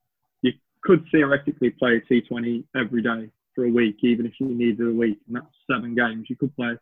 [0.41, 4.87] you could theoretically play a T20 every day for a week, even if you needed
[4.87, 6.27] a week, and that's seven games.
[6.31, 6.77] You could play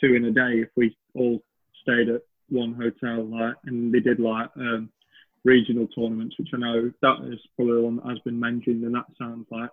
[0.00, 1.42] two in a day if we all
[1.82, 4.90] stayed at one hotel, like, and they did like um,
[5.44, 9.06] regional tournaments, which I know that is probably one that has been mentioned, and that
[9.18, 9.70] sounds like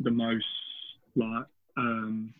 [0.00, 0.44] the most
[1.16, 2.32] like um,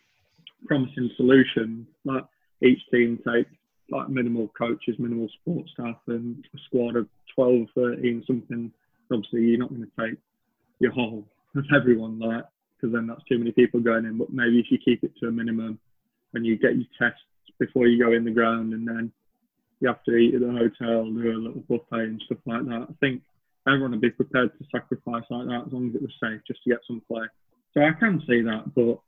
[0.67, 1.87] promising solution.
[2.05, 2.25] Like
[2.63, 3.51] each team takes
[3.91, 8.73] like minimal coaches, minimal support staff, and a squad of 12, 13, something.
[9.13, 10.19] Obviously, you're not going to take
[10.79, 12.45] your whole of everyone, like,
[12.77, 14.19] because then that's too many people going in.
[14.19, 15.81] But maybe if you keep it to a minimum
[16.35, 17.21] and you get your tests
[17.59, 19.13] before you go in the ground, and then
[19.81, 22.87] you have to eat at the hotel, do a little buffet and stuff like that.
[22.88, 23.23] I think
[23.66, 26.62] everyone would be prepared to sacrifice like that as long as it was safe, just
[26.64, 27.27] to get some play.
[27.75, 29.01] So I can see that, but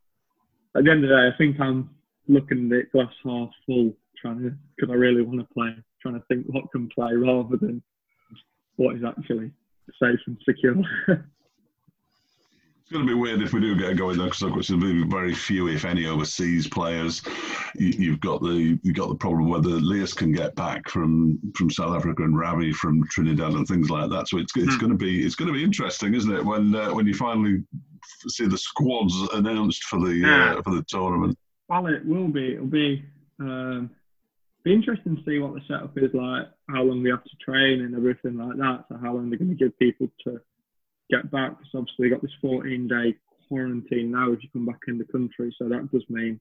[0.75, 1.89] at the end of the day, I think I'm
[2.27, 6.15] looking at it glass half full, trying to because I really want to play, trying
[6.15, 7.81] to think what can play rather than
[8.77, 9.51] what is actually
[10.01, 10.75] safe and secure.
[12.93, 15.03] It's going to be weird if we do get going though, because there's going to
[15.03, 17.23] be very few, if any, overseas players.
[17.73, 21.71] You, have got the you've got the problem whether Leus can get back from from
[21.71, 24.27] South Africa and Ravi from Trinidad and things like that.
[24.27, 24.79] So it's it's mm.
[24.79, 26.45] going to be it's going to be interesting, isn't it?
[26.45, 27.63] When uh, when you finally
[28.27, 30.53] see the squads announced for the yeah.
[30.53, 31.35] uh, for the tournament.
[31.69, 32.53] Well, it will be.
[32.53, 33.03] It'll be.
[33.39, 33.89] Um,
[34.63, 37.81] be interesting to see what the setup is like, how long we have to train
[37.81, 38.85] and everything like that.
[38.87, 40.39] So how long they're going to give people to
[41.09, 43.15] get back because obviously got this 14 day
[43.47, 45.53] quarantine now if you come back in the country.
[45.57, 46.39] So that does mean,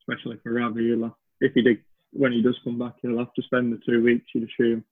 [0.00, 1.78] especially for Ravi, have, if he did
[2.12, 4.84] when he does come back, he'll have to spend the two weeks, you'd assume,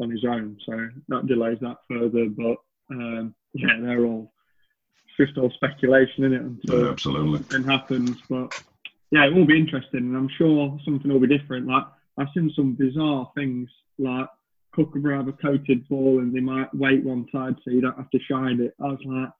[0.00, 0.56] on his own.
[0.66, 2.26] So that delays that further.
[2.28, 2.56] But
[2.90, 4.32] um, yeah, they're all
[5.18, 8.16] just all speculation in it until yeah, absolutely it happens.
[8.28, 8.62] But
[9.10, 11.66] yeah, it will be interesting, and I'm sure something will be different.
[11.66, 11.84] Like
[12.18, 14.28] I've seen some bizarre things like
[14.78, 18.10] Kookaburra have a coated ball and they might wait one side so you don't have
[18.10, 18.74] to shine it.
[18.80, 19.30] I was like,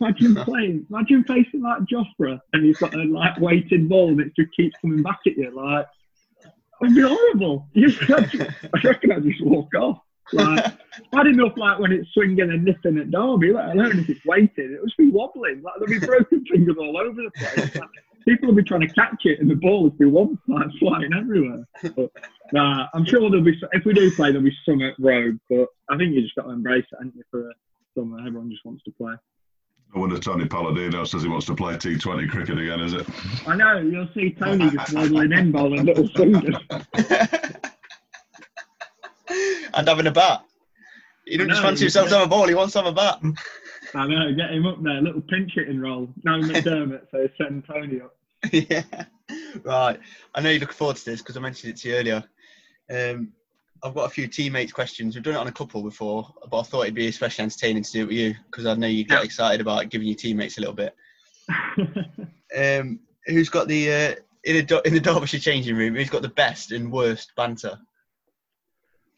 [0.00, 4.36] imagine playing, imagine facing like Jofra and you've got a like weighted ball and it
[4.36, 5.50] just keeps coming back at you.
[5.50, 5.86] Like,
[6.82, 7.68] it'd be horrible.
[7.76, 9.98] I reckon I'd just walk off.
[10.30, 10.74] Like,
[11.10, 14.72] bad enough like when it's swinging and nipping at Derby, let alone if it's weighted,
[14.72, 15.62] it would be wobbling.
[15.62, 17.74] Like there'd be broken fingers all over the place.
[17.76, 17.88] Like,
[18.28, 21.12] people will be trying to catch it and the ball will be one like flying
[21.18, 21.66] everywhere.
[21.82, 22.10] But
[22.52, 25.38] nah, I'm sure there'll be if we do play, there'll be some at rogue.
[25.48, 27.22] But I think you just got to embrace it, haven't you?
[27.30, 27.50] For
[27.96, 29.14] summer, everyone just wants to play.
[29.94, 33.06] I wonder Tony Palladino says he wants to play T20 cricket again, is it?
[33.46, 33.78] I know.
[33.78, 36.56] You'll see Tony just waddling in, bowling little fingers.
[39.72, 40.44] and having a bat.
[41.24, 43.22] You don't just fancy yourself to have a ball, he wants to have a bat.
[43.94, 46.10] I know, get him up there, little pinch hitting roll.
[46.22, 48.14] No McDermott, so send Tony up.
[48.52, 48.82] yeah.
[49.64, 49.98] Right.
[50.34, 52.24] I know you're looking forward to this because I mentioned it to you earlier.
[52.90, 53.32] Um,
[53.82, 55.14] I've got a few teammates questions.
[55.14, 57.92] We've done it on a couple before, but I thought it'd be especially entertaining to
[57.92, 59.24] do it with you because I know you get Yeah.
[59.24, 60.94] excited about giving your teammates a little bit.
[62.56, 65.94] Um, who's got the uh, in the Dar- in the Derbyshire changing room?
[65.94, 67.78] Who's got the best and worst banter?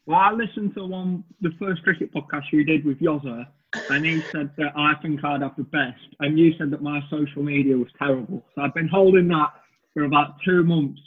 [0.05, 3.47] well, I listened to one, the first cricket podcast you did with Yoza,
[3.89, 7.01] and he said that I think I'd have the best, and you said that my
[7.09, 8.43] social media was terrible.
[8.55, 9.51] So I've been holding that
[9.93, 11.01] for about two months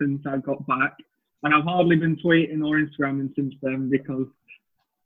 [0.00, 0.96] since I got back,
[1.42, 4.26] and I've hardly been tweeting or Instagramming since then because.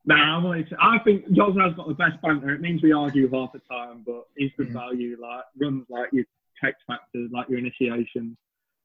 [0.07, 2.51] Nah, I'm only, I think Yoza's got the best banter.
[2.51, 4.75] It means we argue half the time, but he's good Mhm.
[4.75, 5.17] value.
[5.19, 6.27] Like runs like your
[6.63, 8.37] text factors, like your initiation.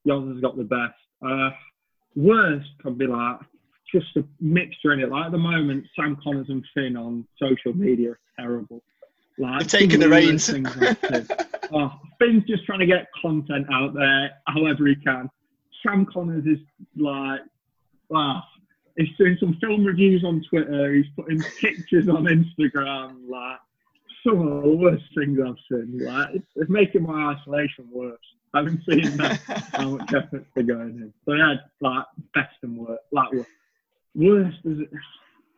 [0.08, 0.98] Yoza's got the best.
[1.22, 1.52] Uh,
[2.16, 3.42] worst can be like
[3.94, 5.10] just a mixture in it.
[5.10, 8.82] Like at the moment, Sam Conners and Fynn on social media are terrible.
[9.38, 10.50] Like They've taken the reins.
[10.50, 11.38] worst things I've seen.
[11.74, 15.30] oh, Fynn's just trying to get content out there however he can.
[15.82, 16.60] Sam Conners is
[16.98, 17.42] like,
[18.10, 18.44] wow.
[18.98, 20.94] He's doing some film reviews on Twitter.
[20.94, 23.30] He's putting pictures on Instagram.
[23.30, 23.60] Like
[24.26, 26.00] some of the worst things I've seen.
[26.00, 28.18] Like it's, it's making my isolation worse.
[28.54, 29.40] I haven't seen that
[29.74, 31.14] how much effort's been going in.
[31.26, 33.04] So yeah, like best and worst.
[33.12, 33.46] Like wo-
[34.20, 34.90] worst is it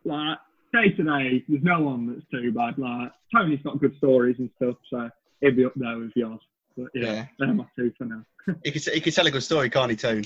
[0.04, 0.38] like
[0.72, 1.44] day to day.
[1.48, 2.78] There's no one that's too bad.
[2.78, 6.40] Like Tony's got good stories and stuff, so he'll be up there with yours.
[6.76, 7.26] But yeah, Yeah.
[7.38, 8.24] they're my two for now.
[8.64, 10.24] He could he could tell a good story, can't he, Tone?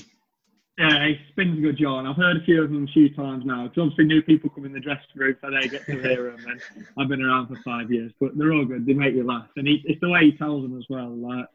[0.79, 2.05] Yeah, he spins a good yarn.
[2.05, 3.63] I've heard a few of them a few times now.
[3.67, 6.45] Because obviously new people come in the dressing room, so they get to hear them.
[6.47, 6.61] And
[6.97, 8.85] I've been around for five years, but they're all good.
[8.85, 11.09] They make you laugh, and he, it's the way he tells them as well.
[11.09, 11.45] Like,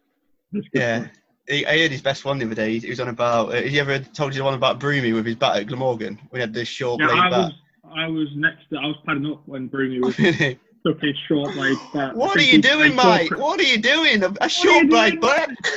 [0.73, 1.03] Yeah.
[1.05, 1.12] stuff.
[1.48, 2.78] He, I heard his best one the other day.
[2.78, 3.48] He was on about.
[3.48, 6.18] Uh, ever told you the one about Broomy with his bat at Glamorgan?
[6.31, 7.38] We had this short Yeah, blade I bat.
[7.46, 7.52] was,
[7.96, 8.70] I was next.
[8.70, 10.14] To, I was padding up when Broomy was
[10.87, 12.14] took his short blade bat.
[12.16, 13.37] what are you doing, mate?
[13.37, 14.22] What are you doing?
[14.22, 15.48] A, a short blade bat.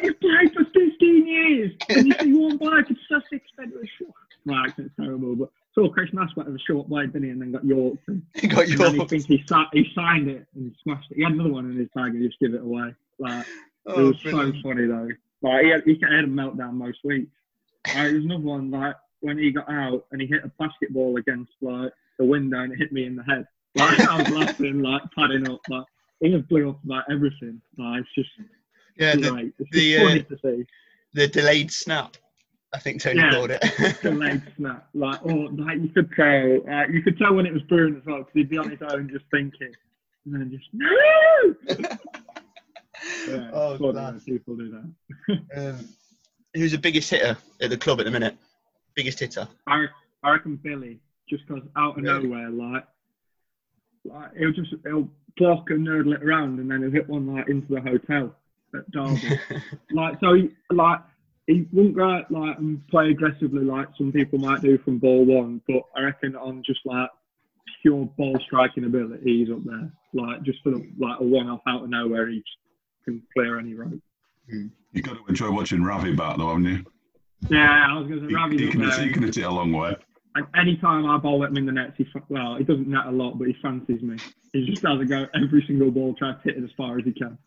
[0.00, 1.72] He's played for 15 years.
[1.88, 4.14] And you see one blade in Sussex fed with a short.
[4.44, 5.36] Right, it's terrible.
[5.36, 7.30] But saw Chris Mascot with a short blade, didn't he?
[7.30, 7.98] And then got York.
[8.08, 9.10] And, he got and then he yours.
[9.10, 11.16] think he, si- he signed it and smashed it.
[11.18, 12.94] He had another one in his bag and he just give it away.
[13.18, 13.46] Like,
[13.86, 14.56] it Oh, was brilliant.
[14.56, 15.08] so funny though.
[15.42, 17.30] Like he had, he had a meltdown most weeks.
[17.86, 21.16] Like, there was another one like when he got out and he hit a basketball
[21.16, 23.46] against like the window and it hit me in the head.
[23.74, 25.84] Like I was laughing, like padding up, like
[26.20, 27.60] he just blew up about everything.
[27.78, 28.30] Like it's just
[28.96, 29.54] yeah, the, great.
[29.58, 30.66] It's the, funny uh, to see.
[31.14, 32.16] the delayed snap.
[32.74, 33.30] I think Tony Yeah.
[33.32, 33.60] called it.
[33.60, 37.52] The Delayed snap, like oh, like you could tell, uh, you could tell when it
[37.52, 39.72] was brewing as well because he'd be on his own just thinking,
[40.24, 41.88] and then just no.
[43.28, 44.12] Yeah, oh, it's funny class.
[44.12, 45.40] when people do that.
[45.56, 45.88] Um,
[46.54, 48.36] who's the biggest hitter at the club at the minute?
[48.94, 49.48] Biggest hitter.
[49.66, 49.86] I,
[50.22, 52.26] I reckon Billy, just just 'cause out of Really?
[52.26, 52.84] nowhere, like,
[54.04, 57.48] like he'll just he'll block and nurdle it around, and then he'll hit one like
[57.48, 58.34] into the hotel
[58.74, 59.38] at Derby.
[59.92, 61.00] like so, he, like
[61.46, 65.24] he wouldn't go out like and play aggressively like some people might do from ball
[65.24, 67.10] one, but I reckon on just like
[67.82, 69.90] pure ball striking ability, he's up there.
[70.12, 72.56] Like just for the, like a one off out of nowhere, he just
[73.04, 74.00] can clear any rope.
[74.48, 76.84] You've got to enjoy watching Ravi back, though, haven't you?
[77.48, 79.02] Yeah, I was going to say Ravi's he, up can, there.
[79.02, 79.96] he can hit it a long way.
[80.34, 83.06] And any time I bowl at him in the nets, he well, he doesn't net
[83.06, 84.16] a lot, but he fancies me.
[84.52, 87.04] He just has a go every single ball, tries to hit it as far as
[87.04, 87.38] he can.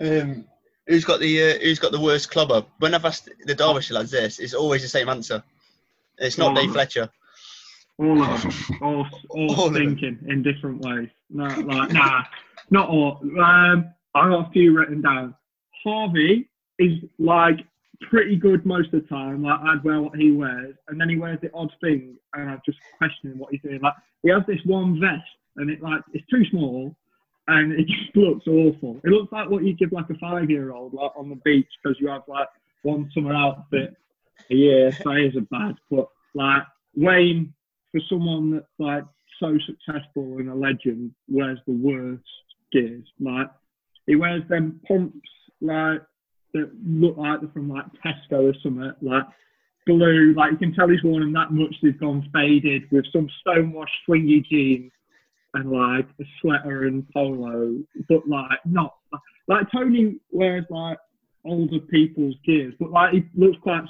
[0.00, 0.44] um,
[0.86, 2.64] who's got the uh, Who's got the worst clubber?
[2.80, 5.42] When I've asked the Derbyshire lads this, it's always the same answer.
[6.18, 6.54] It's not.
[6.54, 7.08] Dave Fletcher.
[7.98, 9.96] All of them, all, all, All of them.
[9.96, 11.08] thinking in different ways.
[11.30, 12.24] No, like nah,
[12.70, 13.20] not all.
[13.22, 15.34] Um, I got a few written down.
[15.82, 16.48] Harvey
[16.78, 17.58] is like
[18.08, 19.42] pretty good most of the time.
[19.42, 22.62] Like I'd wear what he wears, and then he wears the odd thing, and I'm
[22.64, 23.80] just questioning what he's doing.
[23.80, 25.22] Like he has this one vest,
[25.56, 26.94] and it like it's too small,
[27.48, 29.00] and it just looks awful.
[29.04, 31.68] It looks like what you give like a five year old like on the beach
[31.82, 32.48] because you have like
[32.82, 33.96] one summer outfit
[34.50, 34.92] a year.
[34.92, 36.62] So it is a bad, but like
[36.96, 37.52] Wayne
[37.92, 39.04] for someone that's like
[39.40, 42.22] so successful and a legend wears the worst
[42.74, 43.06] gears.
[43.20, 43.48] Like
[44.06, 45.28] he wears them pumps
[45.60, 46.02] like
[46.52, 49.24] that look like they're from like Tesco or something, like
[49.86, 50.34] blue.
[50.36, 53.92] Like you can tell he's worn them that much they've gone faded with some stonewashed
[54.08, 54.92] swingy jeans
[55.54, 58.94] and like a sweater and polo, but like not
[59.48, 60.98] like Tony wears like
[61.44, 63.84] older people's gears, but like he looks quite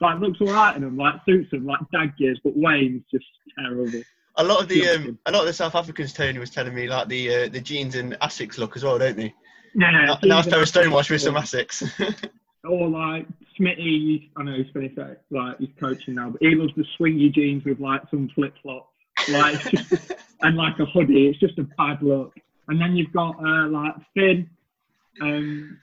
[0.00, 3.26] like looks alright in them, like suits him, like dad gears, but Wayne's just
[3.58, 4.02] terrible.
[4.36, 6.88] A lot of the um, a lot of the South Africans, Tony was telling me,
[6.88, 9.32] like the uh, the jeans and Asics look as well, don't they?
[9.76, 11.88] Yeah, A nice pair of Stonewash with some Asics.
[12.66, 13.26] Or like
[13.60, 17.30] Smitty, I know he's finished that, like he's coaching now, but he loves the swingy
[17.30, 18.88] jeans with like some flip flops,
[19.28, 19.60] like
[20.40, 21.28] and like a hoodie.
[21.28, 22.32] It's just a bad look.
[22.68, 24.48] And then you've got uh, like Fynn,
[25.20, 25.78] um,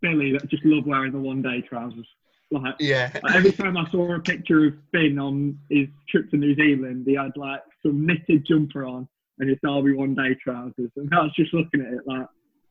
[0.00, 2.08] Billy that just love wearing the one day trousers.
[2.50, 3.12] Like, Yeah.
[3.22, 7.04] like, every time I saw a picture of Fynn on his trip to New Zealand,
[7.06, 9.08] he had like some knitted jumper on
[9.38, 12.26] and his Derby one day trousers, and I was just looking at it like,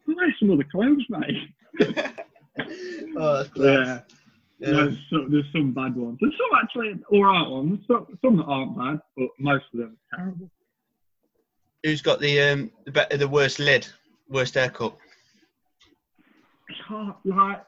[0.06, 1.50] where's some other clothes, mate?
[3.18, 3.58] oh, that's.
[3.58, 4.00] Yeah.
[4.60, 4.72] Yeah.
[4.72, 6.18] There's, some, there's some bad ones.
[6.20, 7.80] There's some actually all right ones.
[7.88, 10.50] Some, some that aren't bad, but most of them are terrible.
[11.84, 13.88] Who's got the um the, be- the worst lid,
[14.28, 14.98] worst haircut?
[16.68, 17.16] It's hard.
[17.24, 17.64] Like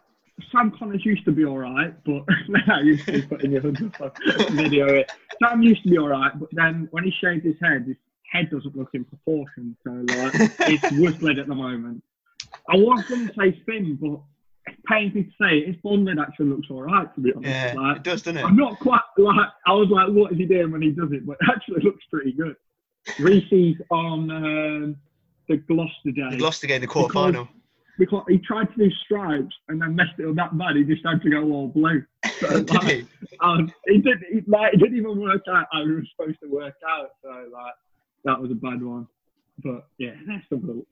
[0.52, 2.24] Sam Conners used to be all right, but
[2.68, 4.88] now used to be putting your video.
[4.88, 5.12] It.
[5.44, 7.98] Sam used to be all right, but then when he shaved his head, his
[8.32, 9.76] head doesn't look in proportion.
[9.84, 10.34] So like,
[10.70, 12.04] it's lid at the moment.
[12.70, 14.20] I was going to say Fynn, but
[14.68, 15.66] it's painful to say.
[15.66, 17.50] His blonde lid actually looks all right, to be honest.
[17.50, 18.46] Yeah, Like, it does, doesn't it?
[18.46, 21.26] I'm not quite like I was like, what is he doing when he does it?
[21.26, 22.56] But it actually looks pretty good.
[23.20, 24.96] Reece's on um,
[25.48, 27.48] the Gloucester day The Gloucester game, the quarter final.
[28.00, 30.76] Because he tried to do stripes and then messed it up that bad.
[30.76, 32.04] He just had to go all blue.
[32.40, 33.08] So, Did like, he?
[33.42, 34.18] um, he did.
[34.32, 37.12] He, like, it didn't even work out how he was supposed to work out.
[37.22, 37.74] So like
[38.24, 39.08] that was a bad one.
[39.64, 40.84] But yeah, that's the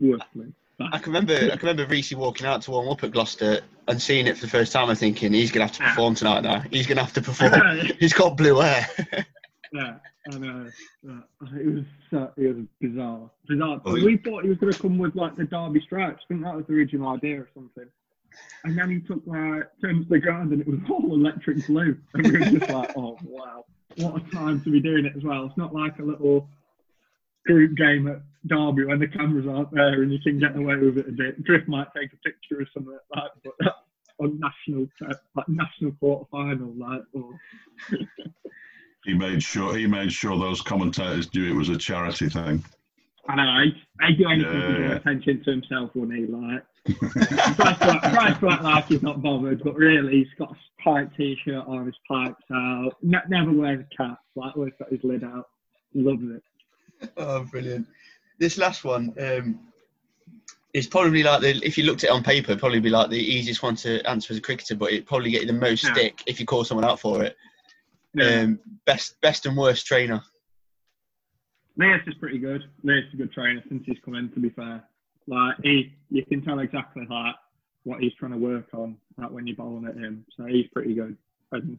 [0.00, 0.54] worst ones.
[0.80, 1.34] I can remember.
[1.34, 4.46] I can remember Reece walking out to warm up at Gloucester and seeing it for
[4.46, 6.40] the first time and thinking he's gonna have to perform tonight.
[6.40, 7.52] Now he's gonna have to perform.
[7.98, 8.86] he's got blue hair.
[9.72, 9.96] yeah,
[10.32, 10.70] I know.
[11.08, 11.20] Uh,
[11.54, 13.80] it was uh, it was bizarre, bizarre.
[13.84, 16.22] Well, he- we thought he was going to come with like the Derby stripes.
[16.24, 17.86] I think that was the original idea or something.
[18.64, 21.96] And then he took like turned to the ground and it was all electric blue.
[22.14, 23.64] And we were just like, oh wow,
[23.96, 25.46] what a time to be doing it as well.
[25.46, 26.48] It's not like a little
[27.46, 30.98] group game at Derby when the cameras aren't there and you can get away with
[30.98, 31.42] it a bit.
[31.44, 33.74] Drift might take a picture or something like that, but
[34.18, 34.88] on national
[35.34, 37.34] like national quarter final, like oh,
[39.06, 42.62] He made sure he made sure those commentators knew it was a charity thing.
[43.28, 43.66] I know, I,
[44.00, 44.92] I do anything to Yeah.
[44.96, 46.26] attention to himself, wouldn't he?
[46.26, 46.62] Like,
[47.56, 50.56] tries to, act- tries to act like he's not bothered, but really he's got a
[50.84, 55.00] tight t-shirt on, his pipes out, ne- never wears a cap, like always got his
[55.02, 55.48] lid out,
[55.94, 57.10] loves it.
[57.16, 57.86] Oh, brilliant.
[58.38, 59.58] This last one um,
[60.72, 63.10] is probably like the, if you looked at it on paper, it'd probably be like
[63.10, 65.82] the easiest one to answer as a cricketer, but it'd probably get you the most
[65.84, 65.92] Yeah.
[65.94, 67.36] stick if you call someone out for it.
[68.16, 68.40] Yeah.
[68.40, 70.22] Um, best, best and worst trainer.
[71.78, 72.62] Naas is pretty good.
[72.84, 74.82] Naas is a good trainer since he's come in, to be fair.
[75.26, 77.34] Like, he, you can tell exactly like
[77.84, 80.24] what he's trying to work on like, when you're bowling at him.
[80.36, 81.16] So he's pretty good.
[81.52, 81.78] And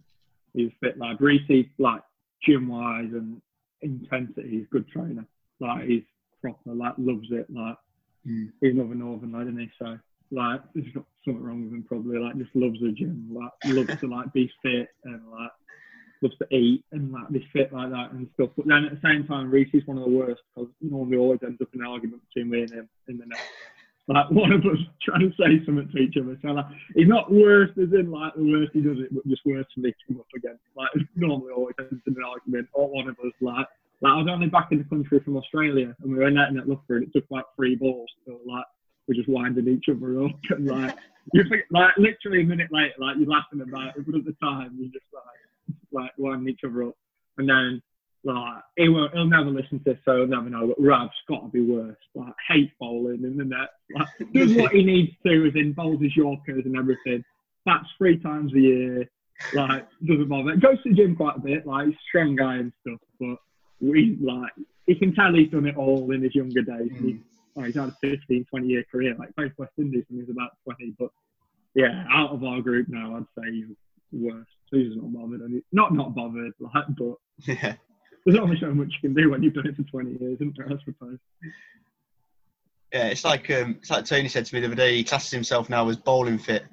[0.54, 0.98] he's fit.
[0.98, 2.02] Like, Reece, like,
[2.46, 3.42] gym-wise and
[3.82, 5.26] intensity, he's a good trainer.
[5.60, 6.04] Like, he's
[6.42, 7.50] proper, like, loves it.
[7.50, 7.78] Like,
[8.28, 8.52] Mm.
[8.60, 9.72] he's another Northern lad, isn't he?
[9.80, 9.98] So,
[10.32, 12.18] like, there's not something wrong with him, probably.
[12.20, 13.30] Like, just loves the gym.
[13.32, 15.52] Like, loves to, like, be fit and, like,
[16.22, 18.50] loves to eat and like be fit like that and stuff.
[18.56, 21.40] But then at the same time, Reece is one of the worst because normally always
[21.44, 23.40] ends up in an argument between me and him in the net.
[24.08, 26.38] Like one of us trying to say something to each other.
[26.42, 26.66] So like
[26.96, 29.82] he's not worse as in like the worst he does it, but just worse for
[29.82, 30.64] me to come up against.
[30.76, 33.68] Like normally always ends in an argument or one of us like
[34.02, 36.70] like I was only back in the country from Australia and we were netting at
[36.70, 38.10] Loughborough and it took like three balls.
[38.26, 38.66] So like
[39.08, 40.96] we're just winding each other up and like
[41.34, 44.36] you think like literally a minute later, like you're laughing about it, but at the
[44.42, 45.24] time you're just like
[45.92, 46.96] like winding each other up.
[47.38, 47.82] And then
[48.24, 50.68] like he won't he'll never listen to this, so he'll never know.
[50.68, 51.96] But Rav's gotta be worse.
[52.16, 53.70] Like hate bowling in the net.
[53.94, 57.24] Like does what he needs to as in bowls his Yorkers and everything.
[57.66, 59.10] That's three times a year.
[59.54, 60.56] Like doesn't bother.
[60.56, 63.38] Goes to the gym quite a bit, like he's a strong guy and stuff, but
[63.80, 64.52] we like
[64.88, 66.92] he can tell he's done it all in his younger days.
[66.92, 67.06] Mm.
[67.06, 67.20] He,
[67.56, 70.30] oh, he's had a 15, 20 year career, like for West Indies when he was
[70.30, 70.96] about 20.
[70.98, 71.10] But
[71.76, 73.68] yeah, out of our group now, I'd say he's
[74.12, 74.50] worst.
[74.72, 75.42] He's not bothered.
[75.42, 77.16] And not not bothered, like, but
[77.48, 77.76] Yeah.
[78.26, 80.58] there's only so much you can do when you've done it for 20 years, isn't
[80.58, 81.18] there, I suppose?
[82.94, 84.96] Yeah, it's like um, it's like Tony said to me the other day.
[84.98, 86.64] He classes himself now as bowling fit.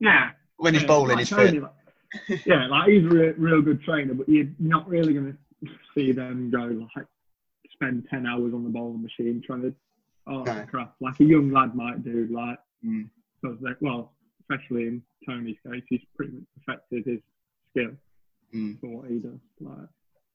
[0.00, 0.30] Yeah.
[0.56, 1.62] When he's yeah, bowling, like he's Tony, fit.
[1.62, 5.68] like- yeah, like he's a real, real good trainer, but you're not really going to
[5.96, 6.58] see them go
[6.96, 7.06] like
[7.72, 9.74] spend 10 hours on the bowling machine trying to,
[10.28, 10.64] oh No.
[10.70, 13.08] crap, like a young lad might do, like, Mm.
[13.42, 14.12] because they, well,
[14.54, 17.20] especially in Tony's case, he's pretty much perfected his
[17.70, 17.92] skill
[18.54, 18.78] Mm.
[18.80, 19.40] for what he does.
[19.60, 19.88] Like,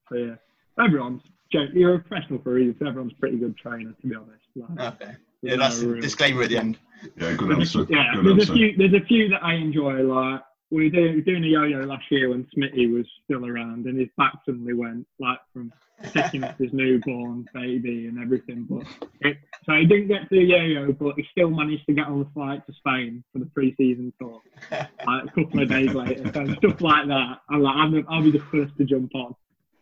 [0.10, 0.36] so yeah,
[0.84, 2.76] everyone's you're a professional for a reason.
[2.80, 4.44] So everyone's a pretty good trainer, to be honest.
[4.56, 5.16] Like, Okay.
[5.42, 6.78] Yeah, that's no a real- disclaimer at the end.
[7.16, 7.88] Yeah, good there's answer.
[7.90, 8.54] yeah, Good there's answer.
[8.54, 8.78] a few.
[8.78, 10.04] There's a few that I enjoy.
[10.04, 10.42] Like
[10.72, 14.34] we did doing a yo-yo last year when Smitty was still around, and his back
[14.46, 15.74] suddenly went like from
[16.14, 18.66] picking up his newborn baby and everything.
[18.70, 18.86] But
[19.22, 22.20] it, so he didn't get to the yo-yo, but he still managed to get on
[22.20, 24.42] the flight to Spain for the pre-season tour.
[24.72, 27.40] Like a couple of days later, so stuff like that.
[27.50, 29.36] I'm like, I'm, I'll be the first to jump on.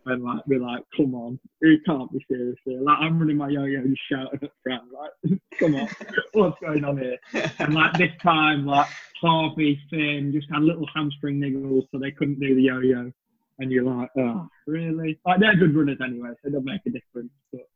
[0.08, 2.82] And like be like, come on, you can't be serious here.
[2.82, 5.89] Like I'm running my yo-yo and shouting at Fran, like, come on,
[6.34, 7.18] what's going on here?
[7.60, 8.88] And like this time, like
[9.22, 13.12] Harvey, Fynn just had little hamstring niggles, so they couldn't do the yo-yo.
[13.60, 15.20] And you're like, oh, really?
[15.26, 17.32] Like they're good runners anyway, so it doesn't make a difference.
[17.51, 17.68] But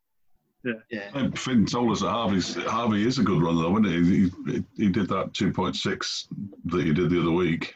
[0.63, 0.73] yeah.
[0.89, 1.29] Yeah.
[1.35, 4.29] Fynn told us that Harvey's, Harvey is a good runner, though, isn't he?
[4.53, 6.27] He, he did that 2.6
[6.65, 7.75] that he did the other week,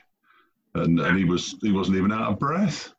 [0.75, 2.93] and, and he was he wasn't even out of breath.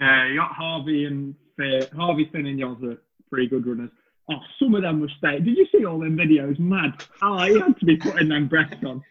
[0.00, 3.90] Yeah, you got Harvey and Fynn, Harvey, Fynn, and Yoz are pretty good runners.
[4.30, 5.44] Oh, some of them were staying.
[5.44, 6.58] Did you see all them videos?
[6.58, 7.04] Mad.
[7.20, 9.02] Oh, he had to be putting them breasts on.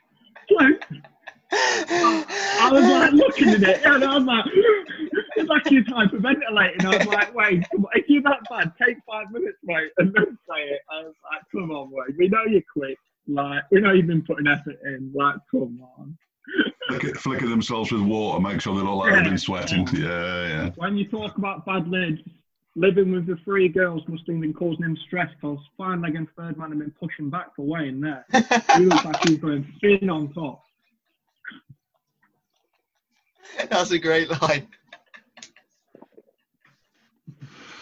[1.52, 4.46] I was like looking at it, and I was like,
[5.36, 6.86] it's like you're hyperventilating.
[6.86, 10.38] I was like, wait, on, if you're that bad, take five minutes, mate, and then
[10.50, 10.82] say it.
[10.92, 12.98] I was like, come on, Wade, we know you're quick.
[13.28, 15.12] Like, we know you've been putting effort in.
[15.14, 16.18] Like, come on.
[16.90, 19.88] Flick, flicking themselves with water, make sure they look like they've been sweating.
[19.94, 20.70] Yeah, yeah.
[20.76, 22.20] When you talk about bad lids,
[22.76, 26.28] living with the three girls must have been causing him stress because fine leg and
[26.38, 28.26] third man have been pushing back for Wayne there.
[28.78, 30.64] he looks like he's going thin on top.
[33.70, 34.68] That's a great line.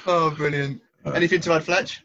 [0.05, 0.82] Oh, brilliant.
[1.05, 2.01] Uh, Anything to add, Fletch?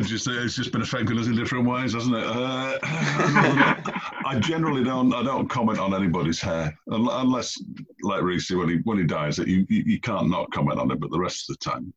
[0.00, 2.24] It's just it's just been affecting us in different ways, hasn't it?
[2.24, 7.62] Uh, I generally don't I don't comment on anybody's hair unless,
[8.02, 11.00] like Reece, when he when he dies, you, you you can't not comment on it.
[11.00, 11.92] But the rest of the time,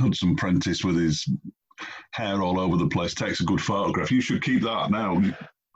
[0.00, 1.28] Hudson Prentice with his
[2.12, 4.10] hair all over the place takes a good photograph.
[4.10, 5.22] You should keep that now,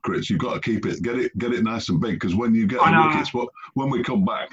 [0.02, 0.30] Chris.
[0.30, 2.14] You've got to keep it, get it, get it nice and big.
[2.14, 3.08] Because when you get I the know.
[3.08, 4.50] wickets, what when we come back,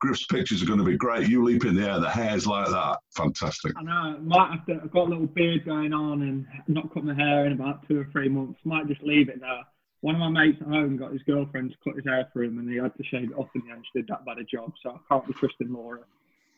[0.00, 1.28] Griff's pictures are going to be great.
[1.28, 3.72] You leap in the air, the hair's like that, fantastic.
[3.76, 7.04] I know, might have to, I've got a little beard going on and not cut
[7.04, 8.58] my hair in about two or three months.
[8.64, 9.62] Might just leave it there.
[10.02, 12.58] One of my mates at home got his girlfriend to cut his hair for him
[12.58, 13.84] and he had to shave it off in the end.
[13.92, 16.00] She did that bad a job, so I can't be trusting Laura.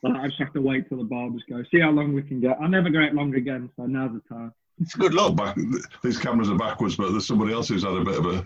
[0.01, 1.63] But I just have to wait till the barbers go.
[1.71, 2.59] See how long we can get.
[2.61, 4.53] I'll never get it long again, so now's the time.
[4.83, 5.37] It's good luck.
[5.37, 5.57] back,
[6.03, 8.45] these cameras are backwards, but there's somebody else who's had a bit of a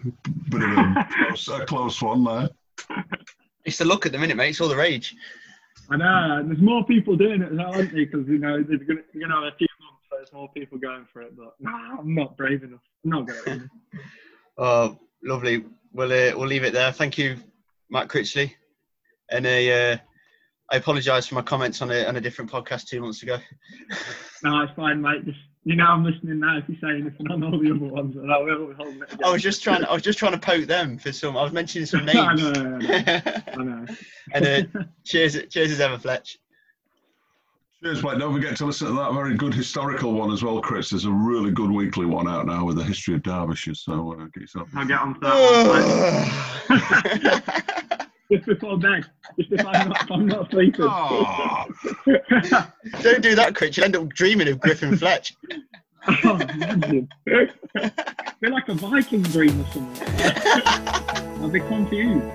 [0.51, 2.51] bit of a close, a close one there.
[3.65, 4.51] It's the look at the minute, mate.
[4.51, 5.17] It's all the rage.
[5.91, 6.43] I know.
[6.47, 8.05] There's more people doing it as well, aren't there?
[8.05, 11.07] Because, you know, there's going to have a few months, so there's more people going
[11.11, 11.37] for it.
[11.37, 12.83] But nah, I'm not brave enough.
[13.05, 13.71] I'm not going.
[14.59, 15.67] Oh, lovely.
[15.93, 16.91] We'll uh, we'll leave it there.
[16.91, 17.37] Thank you,
[17.91, 18.55] Matt Critchley.
[19.31, 19.97] And uh, uh,
[20.73, 23.37] I apologise for my comments on a on a different podcast two months ago.
[24.43, 25.27] no, it's fine, mate.
[25.27, 28.15] Just, you know, I'm listening now if you say anything on all the other ones.
[28.15, 29.85] And I will hold it I was just trying.
[29.85, 31.37] I was just trying to poke them for some.
[31.37, 32.41] I was mentioning some I names.
[32.41, 33.21] know, I know.
[33.49, 33.87] I know.
[34.33, 34.63] and uh,
[35.05, 36.39] cheers, cheers as ever, Fletch.
[37.83, 38.21] Cheers, mate.
[38.21, 40.91] Don't forget to listen to that very good historical one as well, Chris.
[40.91, 43.75] There's a really good weekly one out now with the history of Derbyshire.
[43.75, 44.69] So uh, get yourself.
[44.77, 45.35] I'll get on to that
[46.71, 47.89] one.
[47.99, 48.03] mate.
[48.31, 49.07] Just before bed.
[49.39, 50.85] Just if I'm not, if I'm not sleeping.
[50.89, 51.67] Oh,
[53.03, 53.77] Don't do that, Critch.
[53.77, 55.35] You'll end up dreaming of Griffin Fletch.
[56.25, 57.09] Oh, imagine.
[57.27, 60.09] Feel like a Viking dream or something.
[61.43, 62.27] I'll be confused.